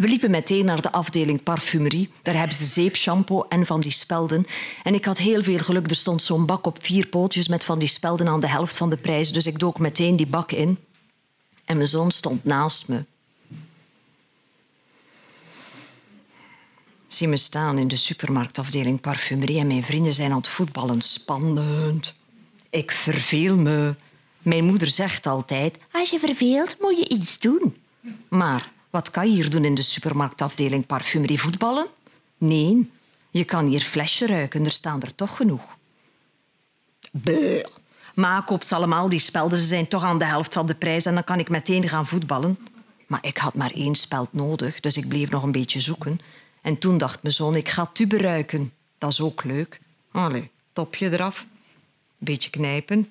[0.00, 2.10] We liepen meteen naar de afdeling parfumerie.
[2.22, 4.44] Daar hebben ze zeepshampoo en van die spelden.
[4.82, 5.90] En ik had heel veel geluk.
[5.90, 8.90] Er stond zo'n bak op vier pootjes met van die spelden aan de helft van
[8.90, 9.32] de prijs.
[9.32, 10.78] Dus ik dook meteen die bak in.
[11.64, 13.04] En mijn zoon stond naast me.
[17.06, 21.00] Zie me staan in de supermarktafdeling parfumerie en mijn vrienden zijn aan het voetballen.
[21.00, 22.14] Spannend.
[22.70, 23.94] Ik verveel me.
[24.42, 27.76] Mijn moeder zegt altijd: Als je verveelt, moet je iets doen.
[28.28, 31.86] Maar wat kan je hier doen in de supermarktafdeling parfumerie voetballen?
[32.38, 32.90] Nee,
[33.30, 35.76] je kan hier flesje ruiken, er staan er toch genoeg.
[37.10, 37.64] Beuh.
[38.14, 41.04] Maak op ze allemaal die spelden, ze zijn toch aan de helft van de prijs
[41.04, 42.58] en dan kan ik meteen gaan voetballen.
[43.06, 46.20] Maar ik had maar één speld nodig, dus ik bleef nog een beetje zoeken.
[46.60, 48.72] En toen dacht mijn zoon, ik ga tube ruiken.
[48.98, 49.80] Dat is ook leuk.
[50.10, 51.46] Allee, topje eraf.
[52.18, 53.08] Beetje knijpen.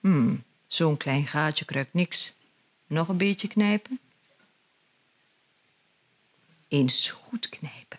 [0.00, 2.38] Hmm, zo'n klein gaatje kruikt niks.
[2.86, 3.98] Nog een beetje knijpen
[6.74, 7.98] eens goed knijpen.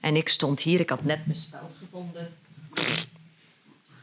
[0.00, 2.34] En ik stond hier, ik had net mijn speld gevonden.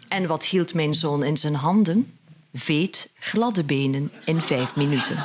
[0.08, 2.18] En wat hield mijn zoon in zijn handen?
[2.54, 5.24] Veet gladde benen in vijf minuten.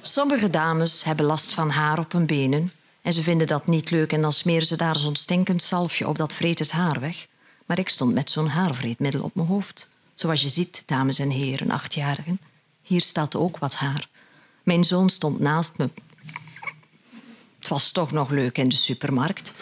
[0.00, 4.12] Sommige dames hebben last van haar op hun benen en ze vinden dat niet leuk
[4.12, 7.26] en dan smeren ze daar zo'n stinkend zalfje op, dat vreet het haar weg.
[7.66, 9.88] Maar ik stond met zo'n haarvreetmiddel op mijn hoofd.
[10.14, 12.40] Zoals je ziet, dames en heren, achtjarigen.
[12.82, 14.08] Hier staat ook wat haar.
[14.66, 15.90] Mijn zoon stond naast me.
[17.58, 19.52] Het was toch nog leuk in de supermarkt.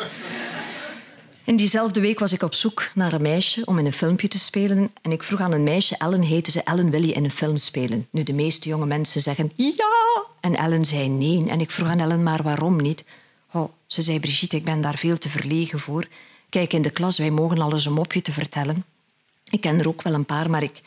[1.45, 4.39] In diezelfde week was ik op zoek naar een meisje om in een filmpje te
[4.39, 4.91] spelen.
[5.03, 7.57] En ik vroeg aan een meisje, Ellen heette ze, Ellen wil je in een film
[7.57, 8.07] spelen?
[8.11, 10.25] Nu, de meeste jonge mensen zeggen ja.
[10.41, 11.49] En Ellen zei nee.
[11.49, 13.05] En ik vroeg aan Ellen, maar waarom niet?
[13.53, 16.07] Oh, ze zei, Brigitte, ik ben daar veel te verlegen voor.
[16.49, 18.85] Kijk, in de klas, wij mogen alles een mopje te vertellen.
[19.51, 20.81] Ik ken er ook wel een paar, maar ik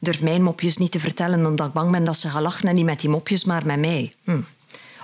[0.00, 2.74] durf mijn mopjes niet te vertellen omdat ik bang ben dat ze gaan lachen en
[2.74, 4.14] niet met die mopjes, maar met mij.
[4.24, 4.40] Hm.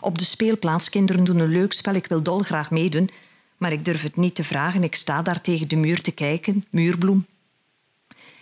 [0.01, 3.11] Op de speelplaats, kinderen doen een leuk spel, ik wil dolgraag meedoen,
[3.57, 4.83] maar ik durf het niet te vragen.
[4.83, 7.27] Ik sta daar tegen de muur te kijken, muurbloem.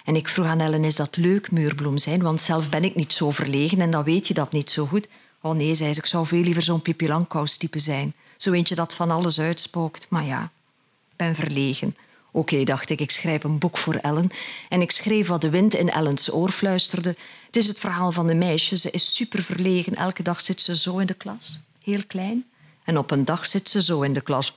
[0.04, 2.22] En ik vroeg aan Ellen, is dat leuk muurbloem zijn?
[2.22, 5.08] Want zelf ben ik niet zo verlegen en dan weet je dat niet zo goed.
[5.40, 7.10] Oh nee, zei ze, ik zou veel liever zo'n Pippi
[7.58, 8.14] type zijn.
[8.36, 10.06] Zo eentje dat van alles uitspookt.
[10.08, 10.42] Maar ja,
[11.10, 11.96] ik ben verlegen.
[12.37, 14.31] Oké, dacht ik, ik schrijf een boek voor Ellen.
[14.68, 17.16] En ik schreef wat de wind in Ellens oor fluisterde.
[17.47, 18.77] Het is het verhaal van de meisje.
[18.77, 19.94] Ze is super verlegen.
[19.94, 22.44] Elke dag zit ze zo in de klas, heel klein.
[22.85, 24.57] En op een dag zit ze zo in de klas.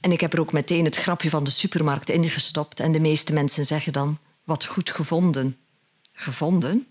[0.00, 2.80] En ik heb er ook meteen het grapje van de supermarkt ingestopt.
[2.80, 5.56] En de meeste mensen zeggen dan: Wat goed gevonden.
[6.12, 6.86] Gevonden?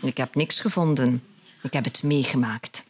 [0.00, 1.24] Ik heb niks gevonden.
[1.62, 2.84] Ik heb het meegemaakt.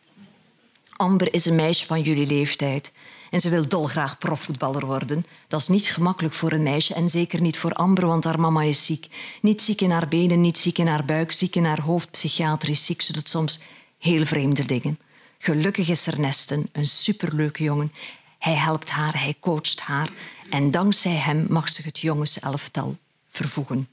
[0.96, 2.90] Amber is een meisje van jullie leeftijd.
[3.30, 5.26] En ze wil dolgraag profvoetballer worden.
[5.48, 8.62] Dat is niet gemakkelijk voor een meisje en zeker niet voor Amber, want haar mama
[8.62, 9.06] is ziek.
[9.42, 12.84] Niet ziek in haar benen, niet ziek in haar buik, ziek in haar hoofd, psychiatrisch
[12.84, 13.02] ziek.
[13.02, 13.60] Ze doet soms
[13.98, 14.98] heel vreemde dingen.
[15.38, 17.90] Gelukkig is er Nesten, een superleuke jongen.
[18.38, 20.10] Hij helpt haar, hij coacht haar.
[20.50, 22.96] En dankzij hem mag ze het jongenselftal
[23.30, 23.88] vervoegen.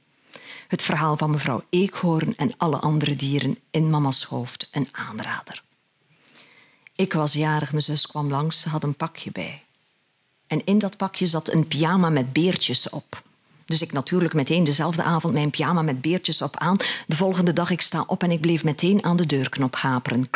[0.68, 5.64] Het verhaal van mevrouw Eekhoorn en alle andere dieren in mama's hoofd een aanrader.
[6.98, 9.64] Ik was jarig, mijn zus kwam langs, ze had een pakje bij.
[10.48, 13.24] En in dat pakje zat een pyjama met beertjes op.
[13.66, 16.78] Dus ik natuurlijk meteen dezelfde avond mijn pyjama met beertjes op aan.
[17.08, 20.30] De volgende dag ik sta op en ik bleef meteen aan de deurknop haperen.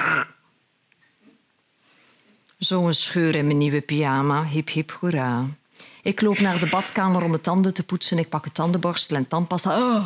[2.57, 5.45] Zo'n scheur in mijn nieuwe pyjama, hip hip hoera.
[6.01, 8.17] Ik loop naar de badkamer om mijn tanden te poetsen.
[8.17, 9.77] Ik pak een tandenborstel en tandpasta.
[9.77, 10.05] Oh.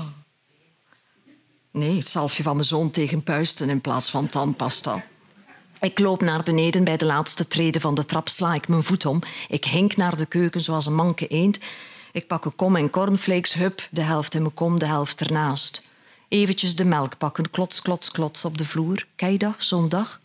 [1.71, 5.05] Nee, het zalfje van mijn zoon tegen puisten in plaats van tandpasta.
[5.85, 9.05] Ik loop naar beneden bij de laatste treden van de trap, sla ik mijn voet
[9.05, 9.21] om.
[9.47, 11.59] Ik hink naar de keuken zoals een manke eend.
[12.11, 15.87] Ik pak een kom en cornflakes, hup, de helft in mijn kom, de helft ernaast.
[16.27, 19.05] Eventjes de melk pakken, klots, klots, klots op de vloer.
[19.15, 20.19] Kijk je dat, zo'n dag?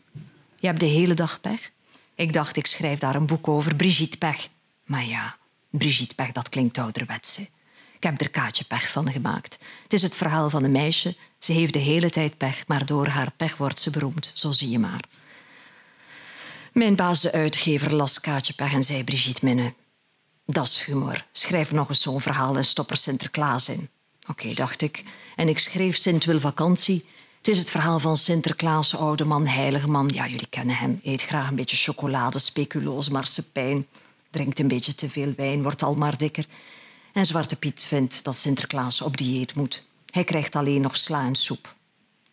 [0.56, 1.70] Je hebt de hele dag pech.
[2.14, 4.48] Ik dacht, ik schrijf daar een boek over, Brigitte Pech.
[4.84, 5.36] Maar ja,
[5.70, 7.38] Brigitte Pech, dat klinkt ouderwets.
[7.92, 9.56] Ik heb er Kaatje Pech van gemaakt.
[9.82, 11.16] Het is het verhaal van een meisje.
[11.38, 14.30] Ze heeft de hele tijd pech, maar door haar pech wordt ze beroemd.
[14.34, 15.00] Zo zie je maar.
[16.80, 19.74] Mijn baas, de uitgever, las Kaatje Pech en zei Brigitte Minne.
[20.46, 21.26] Dat is humor.
[21.32, 23.88] Schrijf nog eens zo'n verhaal en stop er Sinterklaas in.
[24.28, 25.04] Oké, dacht ik.
[25.36, 27.04] En ik schreef Sint wil vakantie.
[27.38, 30.10] Het is het verhaal van Sinterklaas, oude man, heilige man.
[30.14, 31.00] Ja, jullie kennen hem.
[31.02, 33.86] Eet graag een beetje chocolade, speculoos, marsepein.
[34.30, 36.46] Drinkt een beetje te veel wijn, wordt al maar dikker.
[37.12, 39.82] En Zwarte Piet vindt dat Sinterklaas op dieet moet.
[40.10, 41.74] Hij krijgt alleen nog sla en soep.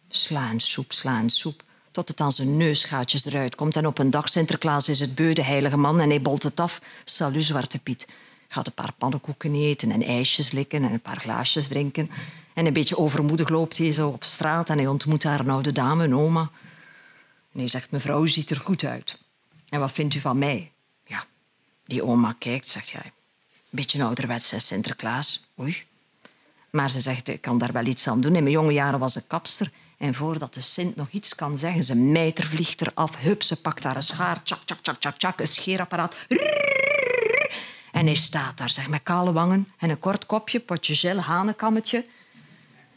[0.10, 1.66] Sla en soep, sla en soep
[1.98, 3.76] tot het aan zijn neusgaatjes eruit komt.
[3.76, 6.60] En op een dag, Sinterklaas is het beu, de heilige man, en hij bolt het
[6.60, 6.82] af.
[7.04, 8.08] Salut, Zwarte Piet.
[8.48, 12.10] Gaat een paar pannenkoeken eten en ijsjes likken en een paar glaasjes drinken.
[12.54, 15.72] En een beetje overmoedig loopt hij zo op straat en hij ontmoet daar een oude
[15.72, 16.50] dame, een oma.
[17.52, 19.18] En hij zegt, mevrouw, u ziet er goed uit.
[19.70, 20.72] En wat vindt u van mij?
[21.06, 21.26] Ja,
[21.86, 23.06] die oma kijkt, zegt hij.
[23.06, 23.12] Een
[23.70, 25.48] beetje een ouderwetse Sinterklaas.
[25.60, 25.84] Oei.
[26.70, 28.36] Maar ze zegt, ik kan daar wel iets aan doen.
[28.36, 29.72] In mijn jonge jaren was ik kapster.
[29.98, 33.18] En voordat de Sint nog iets kan zeggen, ze mijter vliegt eraf.
[33.18, 34.44] Hup, ze pakt een schaar.
[34.44, 35.40] Tjak, tjak, tjak, tjak, tjak.
[35.40, 36.16] Een scheerapparaat.
[37.92, 42.06] En hij staat daar, zeg, met kale wangen en een kort kopje, potje gel, hanenkammetje.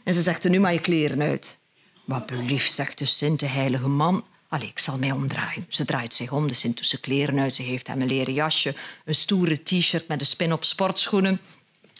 [0.03, 1.57] En ze zegt, nu maar je kleren uit.
[2.05, 4.25] Wat belief, zegt de Sint, de heilige man.
[4.47, 5.65] Allee, ik zal mij omdraaien.
[5.67, 7.53] Ze draait zich om, de Sint doet zijn kleren uit.
[7.53, 11.41] Ze heeft hem een leren jasje, een stoere t-shirt met een spin op sportschoenen,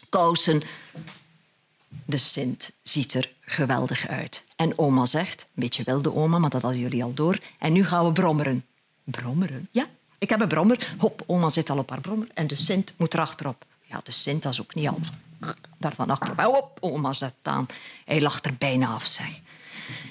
[0.10, 0.62] kousen.
[2.06, 4.46] De Sint ziet er geweldig uit.
[4.56, 7.38] En oma zegt, een beetje wilde oma, maar dat hadden jullie al door.
[7.60, 8.66] En nu gaan we brommeren.
[9.04, 9.68] Brommeren?
[9.72, 10.94] Ja, ik heb een brommer.
[10.98, 13.66] Hop, oma zit al op haar brommer en de Sint moet erachterop.
[13.82, 15.00] Ja, de Sint is ook niet al.
[15.78, 16.40] Daarvan achterop.
[16.40, 17.66] Hop, oma zet aan.
[18.06, 19.40] Hij lacht er bijna af, zeg.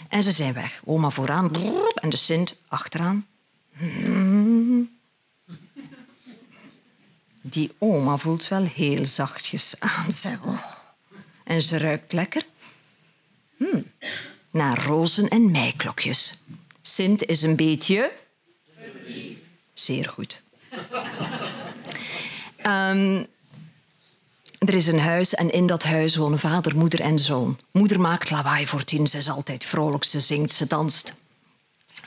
[0.09, 0.81] En ze zijn weg.
[0.85, 1.51] Oma vooraan
[1.95, 3.27] en de Sint achteraan.
[7.43, 10.39] Die oma voelt wel heel zachtjes aan, zeg.
[11.45, 12.43] En ze ruikt lekker.
[13.57, 13.87] Hmm.
[14.51, 16.41] Naar rozen en meiklokjes.
[16.83, 18.13] Sint is een beetje...
[19.73, 20.43] Zeer goed.
[22.67, 23.27] Um,
[24.59, 27.59] er is een huis en in dat huis wonen vader, moeder en zoon.
[27.71, 31.15] Moeder maakt lawaai voor tien, ze is altijd vrolijk, ze zingt, ze danst.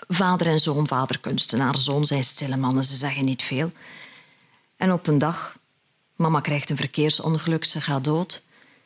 [0.07, 3.71] Vader en zoon, vader kunstenaar, zoon zijn stille mannen, ze zeggen niet veel.
[4.77, 5.57] En op een dag,
[6.15, 8.43] mama krijgt een verkeersongeluk, ze gaat dood.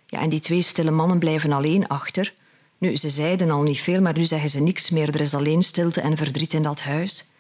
[0.08, 2.34] Ja, en die twee stille mannen blijven alleen achter.
[2.78, 5.08] Nu, ze zeiden al niet veel, maar nu zeggen ze niks meer.
[5.08, 7.32] Er is alleen stilte en verdriet in dat huis.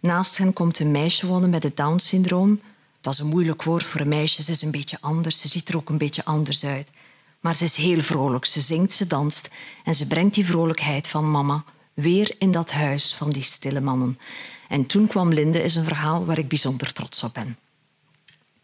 [0.00, 2.60] Naast hen komt een meisje wonen met het Down-syndroom.
[3.00, 4.42] Dat is een moeilijk woord voor een meisje.
[4.42, 5.40] Ze is een beetje anders.
[5.40, 6.90] Ze ziet er ook een beetje anders uit.
[7.40, 8.44] Maar ze is heel vrolijk.
[8.46, 9.50] Ze zingt, ze danst.
[9.84, 14.18] En ze brengt die vrolijkheid van mama weer in dat huis van die stille mannen.
[14.68, 17.56] En toen kwam Linde, is een verhaal waar ik bijzonder trots op ben.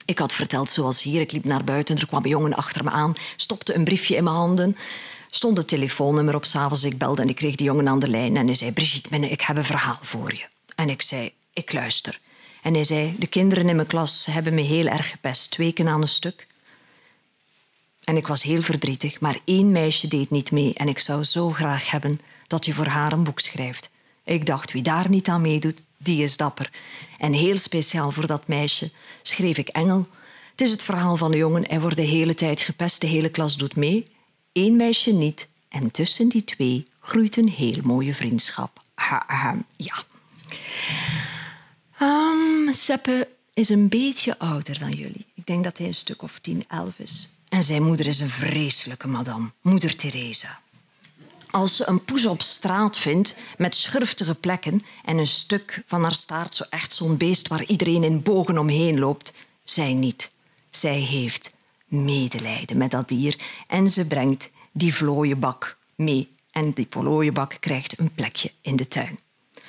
[0.06, 1.20] Ik had verteld zoals hier.
[1.20, 4.24] Ik liep naar buiten, er kwam een jongen achter me aan, stopte een briefje in
[4.24, 4.76] mijn handen,
[5.30, 6.84] stond het telefoonnummer op s'avonds.
[6.84, 9.28] Ik belde en ik kreeg die jongen aan de lijn en hij zei: Brigitte, minne,
[9.28, 10.44] ik heb een verhaal voor je.
[10.74, 12.20] En ik zei: Ik luister.
[12.62, 15.88] En hij zei: De kinderen in mijn klas hebben me heel erg gepest, twee weken
[15.88, 16.46] aan een stuk.
[18.04, 21.50] En ik was heel verdrietig, maar één meisje deed niet mee en ik zou zo
[21.50, 23.90] graag hebben dat je voor haar een boek schrijft.
[24.24, 26.70] Ik dacht, wie daar niet aan meedoet, die is dapper.
[27.18, 28.90] En heel speciaal voor dat meisje
[29.22, 30.06] schreef ik Engel.
[30.50, 31.68] Het is het verhaal van een jongen.
[31.68, 34.04] Hij wordt de hele tijd gepest, de hele klas doet mee.
[34.52, 35.48] Eén meisje niet.
[35.68, 38.80] En tussen die twee groeit een heel mooie vriendschap.
[39.76, 40.04] ja.
[42.02, 45.26] Um, Seppe is een beetje ouder dan jullie.
[45.34, 47.32] Ik denk dat hij een stuk of tien, elf is.
[47.48, 50.60] En zijn moeder is een vreselijke madame, moeder Teresa.
[51.50, 56.14] Als ze een poes op straat vindt met schurftige plekken en een stuk van haar
[56.14, 59.32] staart zo echt zo'n beest waar iedereen in bogen omheen loopt,
[59.64, 60.30] zij niet.
[60.70, 61.54] Zij heeft
[61.86, 66.34] medelijden met dat dier en ze brengt die vlooienbak mee.
[66.50, 69.18] En die vlooienbak krijgt een plekje in de tuin.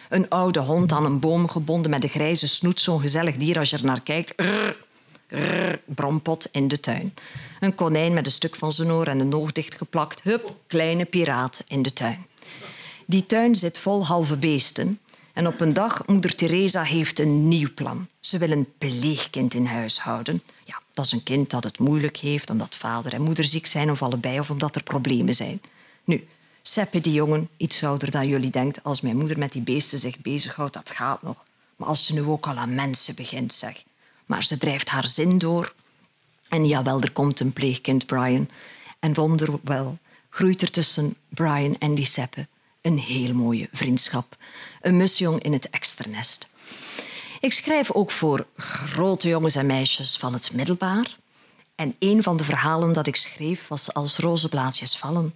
[0.10, 3.70] Een oude hond aan een boom gebonden met een grijze snoet, zo'n gezellig dier als
[3.70, 4.34] je er naar kijkt.
[5.86, 7.14] Brompot in de tuin.
[7.60, 10.24] Een konijn met een stuk van zijn oor en een oog dichtgeplakt.
[10.24, 12.26] Hup, kleine piraat in de tuin.
[13.06, 15.00] Die tuin zit vol halve beesten.
[15.34, 18.08] En op een dag, moeder Teresa heeft een nieuw plan.
[18.20, 20.44] Ze wil een pleegkind in huis houden.
[20.64, 23.92] Ja, dat is een kind dat het moeilijk heeft omdat vader en moeder ziek zijn
[23.92, 25.62] of allebei of omdat er problemen zijn.
[26.04, 26.28] Nu,
[26.62, 30.20] Seppe, die jongen, iets ouder dan jullie denkt, als mijn moeder met die beesten zich
[30.20, 31.44] bezighoudt, dat gaat nog.
[31.76, 33.84] Maar als ze nu ook al aan mensen begint, zeg.
[34.28, 35.74] Maar ze drijft haar zin door.
[36.50, 38.50] En jawel, er komt een pleegkind, Brian.
[39.00, 39.98] En wonderwel
[40.30, 42.48] groeit er tussen Brian en die Seppe
[42.82, 44.38] een heel mooie vriendschap.
[44.82, 46.48] Een musjong in het externest.
[47.40, 51.18] Ik schrijf ook voor grote jongens en meisjes van het middelbaar.
[51.76, 55.34] En een van de verhalen dat ik schreef was Als rozenblaadjes vallen.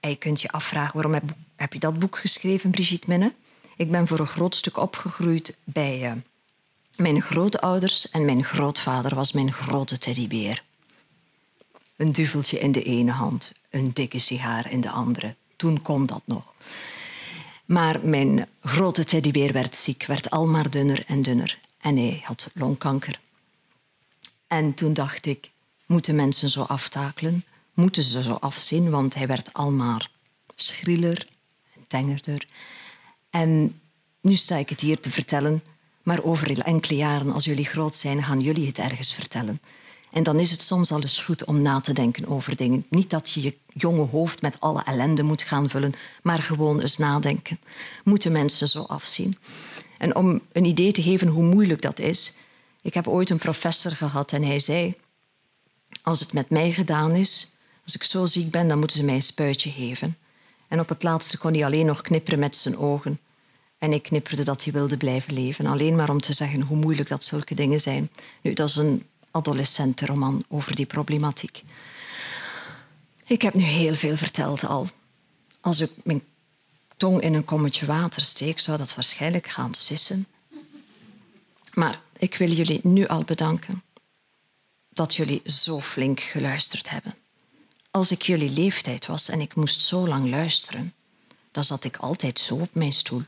[0.00, 1.24] En je kunt je afvragen, waarom heb,
[1.56, 3.32] heb je dat boek geschreven, Brigitte Minne?
[3.76, 6.12] Ik ben voor een groot stuk opgegroeid bij uh,
[6.96, 10.62] mijn grootouders en mijn grootvader was mijn grote teddybeer.
[11.96, 15.34] Een duveltje in de ene hand, een dikke sigaar in de andere.
[15.56, 16.54] Toen kon dat nog.
[17.64, 21.58] Maar mijn grote teddybeer werd ziek, werd al maar dunner en dunner.
[21.80, 23.20] En hij had longkanker.
[24.46, 25.50] En toen dacht ik,
[25.86, 27.44] moeten mensen zo aftakelen?
[27.74, 28.90] Moeten ze zo afzien?
[28.90, 30.08] Want hij werd al maar
[30.54, 31.26] schriller
[31.74, 32.46] en tengerder.
[33.30, 33.80] En
[34.20, 35.62] nu sta ik het hier te vertellen
[36.04, 39.56] maar over enkele jaren, als jullie groot zijn, gaan jullie het ergens vertellen.
[40.10, 42.84] En dan is het soms al eens goed om na te denken over dingen.
[42.88, 46.96] Niet dat je je jonge hoofd met alle ellende moet gaan vullen, maar gewoon eens
[46.96, 47.58] nadenken.
[48.04, 49.38] Moeten mensen zo afzien?
[49.98, 52.34] En om een idee te geven hoe moeilijk dat is,
[52.82, 54.94] ik heb ooit een professor gehad en hij zei:
[56.02, 57.52] Als het met mij gedaan is,
[57.84, 60.16] als ik zo ziek ben, dan moeten ze mij een spuitje geven.
[60.68, 63.18] En op het laatste kon hij alleen nog knipperen met zijn ogen.
[63.84, 65.66] En ik knipperde dat hij wilde blijven leven.
[65.66, 68.10] Alleen maar om te zeggen hoe moeilijk dat zulke dingen zijn.
[68.40, 71.62] Nu, dat is een adolescentenroman over die problematiek.
[73.26, 74.86] Ik heb nu heel veel verteld al.
[75.60, 76.22] Als ik mijn
[76.96, 80.26] tong in een kommetje water steek, zou dat waarschijnlijk gaan sissen.
[81.72, 83.82] Maar ik wil jullie nu al bedanken
[84.88, 87.14] dat jullie zo flink geluisterd hebben.
[87.90, 90.94] Als ik jullie leeftijd was en ik moest zo lang luisteren,
[91.50, 93.22] dan zat ik altijd zo op mijn stoel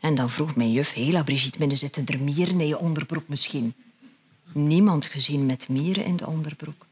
[0.00, 3.74] en dan vroeg mijn juf, hela Brigitte, binnen zitten er mieren in je onderbroek misschien?
[4.52, 6.86] Niemand gezien met mieren in de onderbroek.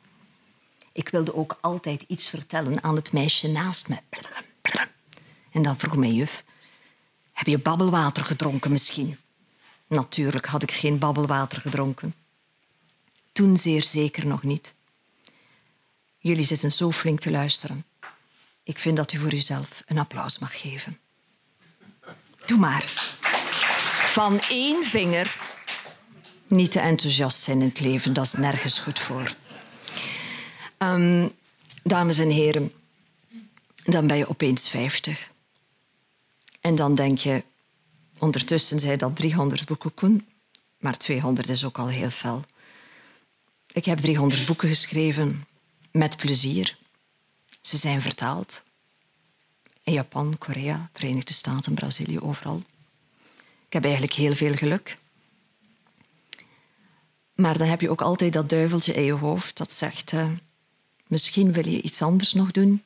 [0.92, 3.96] Ik wilde ook altijd iets vertellen aan het meisje naast me.
[5.50, 6.44] En dan vroeg mijn juf,
[7.32, 9.16] heb je babbelwater gedronken misschien?
[9.86, 12.14] Natuurlijk had ik geen babbelwater gedronken.
[13.32, 14.74] Toen zeer zeker nog niet.
[16.18, 17.84] Jullie zitten zo flink te luisteren.
[18.62, 20.98] Ik vind dat u voor uzelf een applaus mag geven.
[22.46, 22.84] Doe maar.
[24.12, 25.36] Van één vinger.
[26.46, 29.34] Niet te enthousiast zijn in het leven, dat is nergens goed voor.
[30.78, 31.32] Um,
[31.82, 32.72] dames en heren,
[33.84, 35.30] dan ben je opeens 50.
[36.60, 37.44] En dan denk je,
[38.18, 40.26] ondertussen zijn dat 300 boeken,
[40.78, 42.44] maar 200 is ook al heel fel.
[43.72, 45.46] Ik heb 300 boeken geschreven
[45.90, 46.78] met plezier.
[47.60, 48.62] Ze zijn vertaald.
[49.86, 52.62] In Japan, Korea, Verenigde Staten, Brazilië, overal.
[53.66, 54.96] Ik heb eigenlijk heel veel geluk.
[57.34, 60.30] Maar dan heb je ook altijd dat duiveltje in je hoofd dat zegt: uh,
[61.06, 62.84] misschien wil je iets anders nog doen.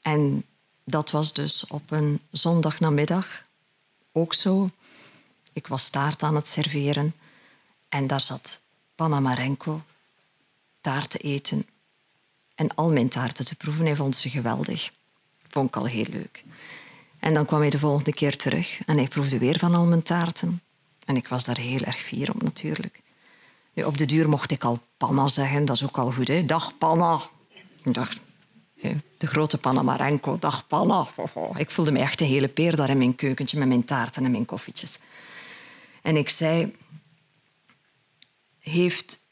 [0.00, 0.44] En
[0.84, 3.42] dat was dus op een zondagnamiddag
[4.12, 4.68] ook zo.
[5.52, 7.14] Ik was taart aan het serveren
[7.88, 8.60] en daar zat
[8.94, 9.82] Panamarenko
[10.80, 11.66] taart te eten
[12.54, 13.84] en al mijn taarten te proeven.
[13.84, 14.94] Hij vond ze geweldig
[15.56, 16.44] vond ik al heel leuk.
[17.18, 20.02] En dan kwam hij de volgende keer terug en hij proefde weer van al mijn
[20.02, 20.62] taarten.
[21.04, 23.00] En ik was daar heel erg fier op natuurlijk.
[23.72, 26.28] Nu, op de duur mocht ik al panna zeggen, dat is ook al goed.
[26.28, 26.44] Hè?
[26.44, 27.20] Dag panna.
[27.84, 28.20] Ik dacht,
[29.16, 31.06] de grote panna Marenko, dag panna.
[31.64, 34.30] Ik voelde me echt een hele peer daar in mijn keukentje met mijn taarten en
[34.30, 34.98] mijn koffietjes.
[36.02, 36.74] En ik zei,
[38.58, 39.26] heeft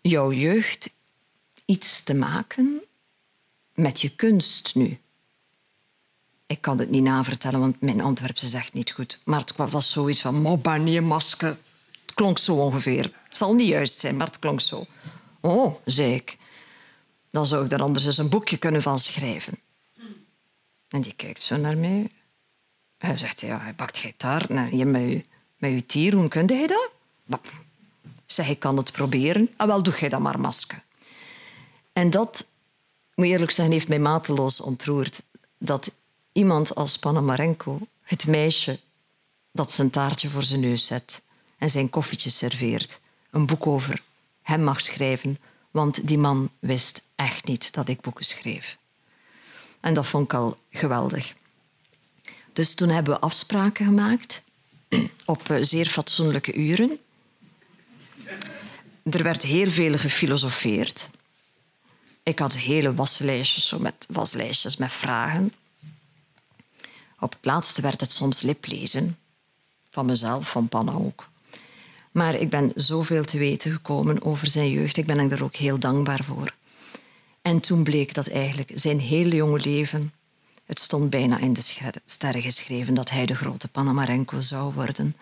[0.00, 0.94] jouw jeugd
[1.64, 2.82] iets te maken
[3.74, 4.96] met je kunst nu?
[6.50, 9.20] Ik kan het niet navertellen, want mijn Antwerpse echt niet goed.
[9.24, 10.42] Maar het was zoiets van...
[10.42, 11.46] Mobanje maske.
[11.46, 13.02] Het klonk zo ongeveer.
[13.04, 14.86] Het zal niet juist zijn, maar het klonk zo.
[15.40, 16.36] Oh, zei ik.
[17.30, 19.58] Dan zou ik er anders eens een boekje kunnen van schrijven.
[20.88, 22.10] En die kijkt zo naar mij.
[22.98, 24.46] Hij zegt, ja, hij pakt gitaar.
[24.48, 25.24] Nou, je met je,
[25.56, 27.40] met je tier, hoe kun je dat?
[28.26, 29.50] Zeg, ik kan het proberen.
[29.56, 30.82] Ah, wel, doe jij dat maar, maske.
[31.92, 32.48] En dat,
[33.14, 35.22] moet eerlijk zeggen, heeft mij mateloos ontroerd.
[35.58, 35.98] Dat
[36.32, 38.80] iemand als Panamarenko, het meisje
[39.52, 41.22] dat zijn taartje voor zijn neus zet
[41.58, 43.00] en zijn koffietje serveert,
[43.30, 44.02] een boek over
[44.42, 45.38] hem mag schrijven,
[45.70, 48.78] want die man wist echt niet dat ik boeken schreef.
[49.80, 51.34] En dat vond ik al geweldig.
[52.52, 54.42] Dus toen hebben we afspraken gemaakt
[55.24, 56.98] op eh, zeer fatsoenlijke uren.
[59.02, 61.08] Er werd heel veel gefilosofeerd.
[62.22, 65.52] Ik had hele waslijstjes, zo met, waslijstjes met vragen.
[67.20, 69.18] Op het laatste werd het soms liplezen.
[69.90, 71.28] Van mezelf, van Panna ook.
[72.10, 74.96] Maar ik ben zoveel te weten gekomen over zijn jeugd.
[74.96, 76.54] Ik ben er ook heel dankbaar voor.
[77.42, 80.12] En toen bleek dat eigenlijk zijn hele jonge leven...
[80.70, 81.62] Het stond bijna in de
[82.04, 85.16] sterren geschreven dat hij de grote Panamarenko zou worden.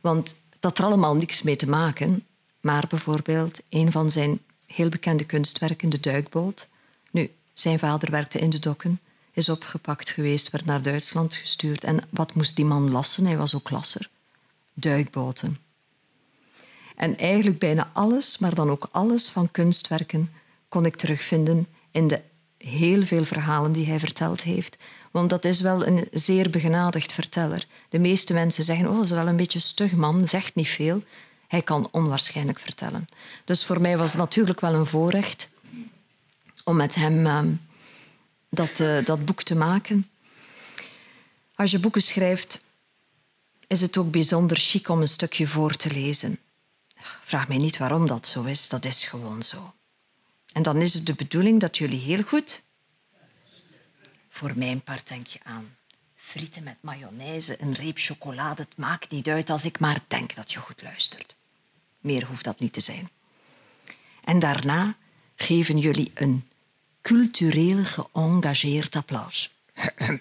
[0.00, 2.26] Want dat had er allemaal niks mee te maken.
[2.60, 6.68] Maar bijvoorbeeld een van zijn heel bekende kunstwerken, de duikboot.
[7.10, 9.00] Nu, zijn vader werkte in de dokken,
[9.34, 11.84] is opgepakt geweest, werd naar Duitsland gestuurd.
[11.84, 13.26] En wat moest die man lassen?
[13.26, 14.08] Hij was ook lasser.
[14.74, 15.58] Duikboten.
[16.96, 20.32] En eigenlijk bijna alles, maar dan ook alles van kunstwerken
[20.68, 22.20] kon ik terugvinden in de
[22.58, 24.76] heel veel verhalen die hij verteld heeft.
[25.10, 27.66] Want dat is wel een zeer begenadigd verteller.
[27.88, 31.00] De meeste mensen zeggen, oh, dat is wel een beetje stug man, zegt niet veel.
[31.48, 33.06] Hij kan onwaarschijnlijk vertellen.
[33.44, 35.50] Dus voor mij was het natuurlijk wel een voorrecht
[36.64, 37.40] om met hem uh,
[38.54, 40.10] dat, uh, dat boek te maken.
[41.54, 42.64] Als je boeken schrijft,
[43.66, 46.38] is het ook bijzonder chic om een stukje voor te lezen.
[47.24, 49.74] Vraag mij niet waarom dat zo is, dat is gewoon zo.
[50.52, 52.62] En dan is het de bedoeling dat jullie heel goed...
[54.28, 55.76] Voor mijn part denk je aan
[56.14, 58.62] frieten met mayonaise, een reep chocolade.
[58.62, 61.36] Het maakt niet uit als ik maar denk dat je goed luistert.
[61.98, 63.10] Meer hoeft dat niet te zijn.
[64.24, 64.96] En daarna
[65.36, 66.46] geven jullie een
[67.04, 69.50] cultureel geëngageerd applaus.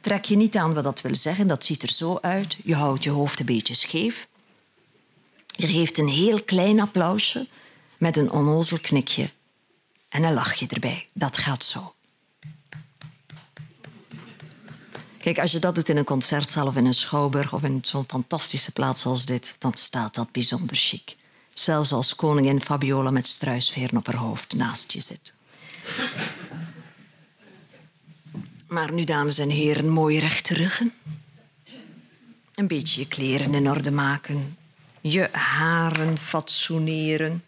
[0.00, 2.56] Trek je niet aan wat dat wil zeggen, dat ziet er zo uit.
[2.64, 4.28] Je houdt je hoofd een beetje scheef.
[5.46, 7.48] Je geeft een heel klein applausje
[7.96, 9.30] met een onnozel knikje
[10.08, 11.06] en een lachje erbij.
[11.12, 11.94] Dat gaat zo.
[15.18, 18.04] Kijk, als je dat doet in een concertzaal of in een schouwburg of in zo'n
[18.08, 21.16] fantastische plaats als dit, dan staat dat bijzonder chic.
[21.52, 25.36] Zelfs als koningin Fabiola met struisveren op haar hoofd naast je zit.
[28.68, 30.92] Maar nu, dames en heren, mooie rechte ruggen.
[32.54, 34.56] Een beetje je kleren in orde maken.
[35.00, 37.44] Je haren fatsoeneren.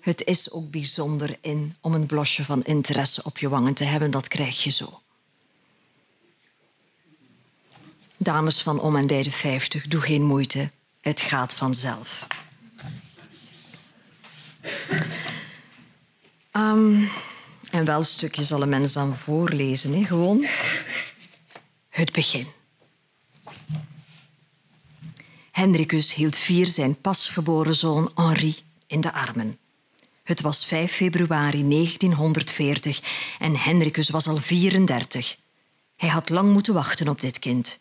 [0.00, 4.10] Het is ook bijzonder in om een blosje van interesse op je wangen te hebben.
[4.10, 4.98] Dat krijg je zo.
[8.16, 10.70] Dames van om en bij de 50, doe geen moeite.
[11.00, 12.26] Het gaat vanzelf.
[16.58, 17.10] Um,
[17.70, 19.92] en welk stukje zal een mens dan voorlezen?
[19.92, 20.04] Hè?
[20.04, 20.46] Gewoon
[21.88, 22.46] het begin.
[25.50, 28.56] Hendrikus hield vier zijn pasgeboren zoon Henri
[28.86, 29.54] in de armen.
[30.22, 33.00] Het was 5 februari 1940
[33.38, 35.36] en Hendrikus was al 34.
[35.96, 37.78] Hij had lang moeten wachten op dit kind.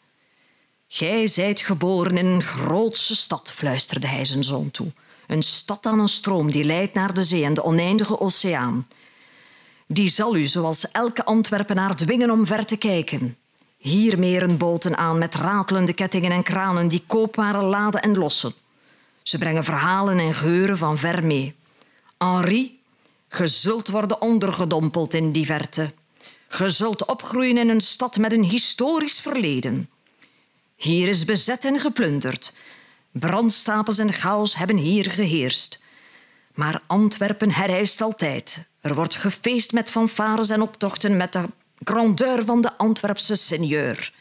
[0.88, 4.92] Gij zijt geboren in een grootse stad, fluisterde hij zijn zoon toe.
[5.28, 8.88] Een stad aan een stroom die leidt naar de zee en de oneindige oceaan.
[9.88, 13.38] Die zal u, zoals elke Antwerpenaar, dwingen om ver te kijken.
[13.78, 18.54] Hier meren boten aan met ratelende kettingen en kranen die koopwaren laden en lossen.
[19.24, 21.56] Ze brengen verhalen en geuren van ver mee.
[22.18, 22.80] Henri,
[23.28, 25.94] ge zult worden ondergedompeld in die verte.
[26.48, 29.90] Ge zult opgroeien in een stad met een historisch verleden.
[30.76, 32.54] Hier is bezet en geplunderd.
[33.20, 35.84] Brandstapels en chaos hebben hier geheerst.
[36.54, 38.70] Maar Antwerpen herrijst altijd.
[38.82, 41.46] Er wordt gefeest met fanfares en optochten met de
[41.84, 44.14] grandeur van de Antwerpse seigneur.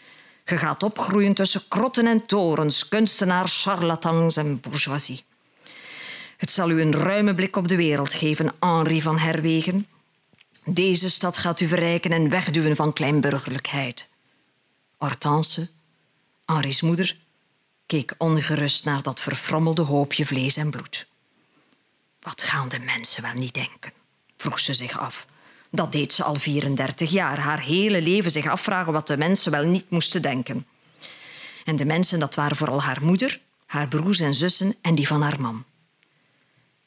[0.45, 5.25] Je gaat opgroeien tussen krotten en torens, kunstenaars, charlatans en bourgeoisie.
[6.37, 9.87] Het zal u een ruime blik op de wereld geven, Henri van Herwegen.
[10.65, 14.11] Deze stad gaat u verrijken en wegduwen van kleinburgerlijkheid.
[14.97, 15.69] Hortense,
[16.45, 17.17] Henri's moeder,
[17.87, 21.07] keek ongerust naar dat verfrommelde hoopje vlees en bloed.
[22.21, 23.93] Wat gaan de mensen wel niet denken?
[24.37, 25.27] vroeg ze zich af.
[25.71, 27.39] Dat deed ze al 34 jaar.
[27.39, 30.67] Haar hele leven zich afvragen wat de mensen wel niet moesten denken.
[31.65, 35.23] En de mensen, dat waren vooral haar moeder, haar broers en zussen en die van
[35.23, 35.65] haar man.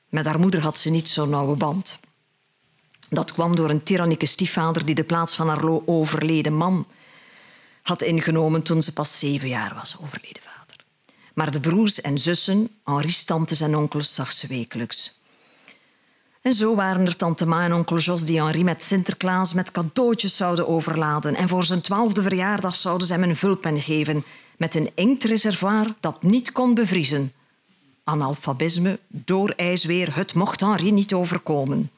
[0.09, 1.99] Met haar moeder had ze niet zo'n nauwe band.
[3.09, 6.87] Dat kwam door een tyrannieke stiefvader die de plaats van haar overleden man
[7.81, 10.48] had ingenomen toen ze pas zeven jaar was, overleden.
[11.39, 15.21] Maar de broers en zussen, Henri's tantes en onkels, zag ze wekelijks.
[16.41, 20.35] En zo waren er tante Ma en onkel Jos die Henri met Sinterklaas met cadeautjes
[20.35, 21.35] zouden overladen.
[21.35, 24.23] En voor zijn twaalfde verjaardag zouden ze hem een vulpen geven
[24.57, 27.33] met een inktreservoir dat niet kon bevriezen.
[28.03, 31.91] Analfabisme, doorijsweer, het mocht Henri niet overkomen.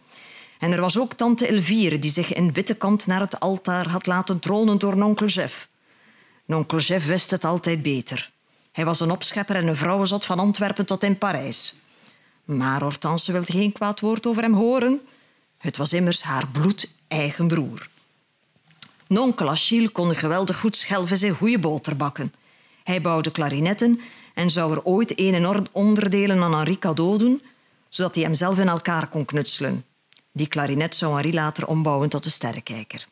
[0.60, 4.06] En er was ook tante Elvire die zich in witte kant naar het altaar had
[4.06, 5.68] laten tronen door onkel Jeff.
[6.48, 8.31] Onkel Jeff wist het altijd beter.
[8.72, 11.76] Hij was een opschepper en een vrouwenzot van Antwerpen tot in Parijs.
[12.45, 15.01] Maar Hortense wilde geen kwaad woord over hem horen.
[15.57, 17.89] Het was immers haar bloed-eigen broer.
[19.07, 22.34] Nonkel Achille kon geweldig goed schelven zijn goede boter bakken.
[22.84, 23.99] Hij bouwde klarinetten
[24.34, 27.41] en zou er ooit een in onderdelen aan Henri cadeau doen,
[27.89, 29.86] zodat hij hem zelf in elkaar kon knutselen.
[30.32, 33.07] Die klarinet zou Henri later ombouwen tot een sterrenkijker.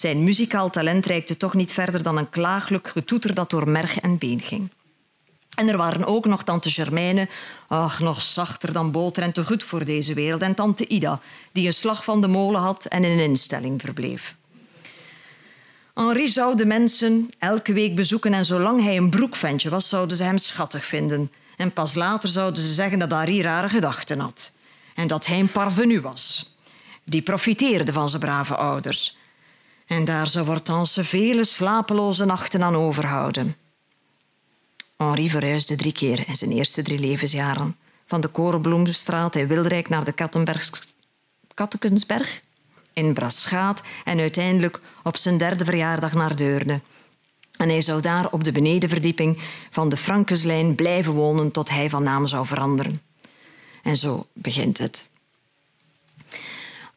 [0.00, 4.18] Zijn muzikaal talent reikte toch niet verder dan een klaaglijk getoeter dat door merg en
[4.18, 4.70] been ging.
[5.54, 7.28] En er waren ook nog tante Germaine,
[7.68, 11.20] ach, nog zachter dan boter en te goed voor deze wereld, en tante Ida,
[11.52, 14.36] die een slag van de molen had en in een instelling verbleef.
[15.94, 20.24] Henri zou de mensen elke week bezoeken en zolang hij een broekventje was, zouden ze
[20.24, 21.32] hem schattig vinden.
[21.56, 24.52] En pas later zouden ze zeggen dat Henri rare gedachten had.
[24.94, 26.54] En dat hij een parvenu was.
[27.04, 29.18] Die profiteerde van zijn brave ouders.
[29.90, 33.56] En daar zou Hortense vele slapeloze nachten aan overhouden.
[34.96, 37.76] Henri verhuisde drie keer in zijn eerste drie levensjaren.
[38.06, 40.14] Van de Korenbloemstraat in Wilrijk naar de
[41.54, 42.40] Kattekensberg
[42.92, 46.80] in Braschaat en uiteindelijk op zijn derde verjaardag naar Deurne.
[47.56, 52.02] En hij zou daar op de benedenverdieping van de Frankenslijn blijven wonen tot hij van
[52.02, 53.02] naam zou veranderen.
[53.82, 55.08] En zo begint het.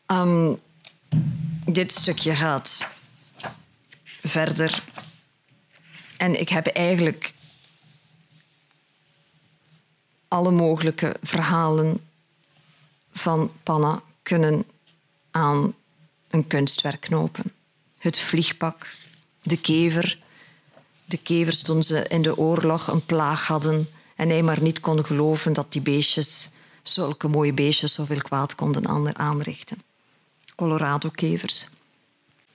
[0.08, 0.60] Um,
[1.66, 2.88] dit stukje gaat
[4.22, 4.84] verder.
[6.18, 7.34] En ik heb eigenlijk
[10.28, 12.02] alle mogelijke verhalen
[13.14, 14.66] van Panna kunnen
[15.32, 15.76] aan
[16.30, 17.44] een kunstwerk knopen.
[17.98, 18.96] Het vliegpak,
[19.42, 20.18] de kever.
[21.06, 25.06] De kevers toen ze in de oorlog een plaag hadden en hij maar niet kon
[25.06, 26.52] geloven dat die beestjes,
[26.82, 29.82] zulke mooie beestjes, zoveel kwaad konden aanrichten.
[30.56, 31.70] Colorado-kevers.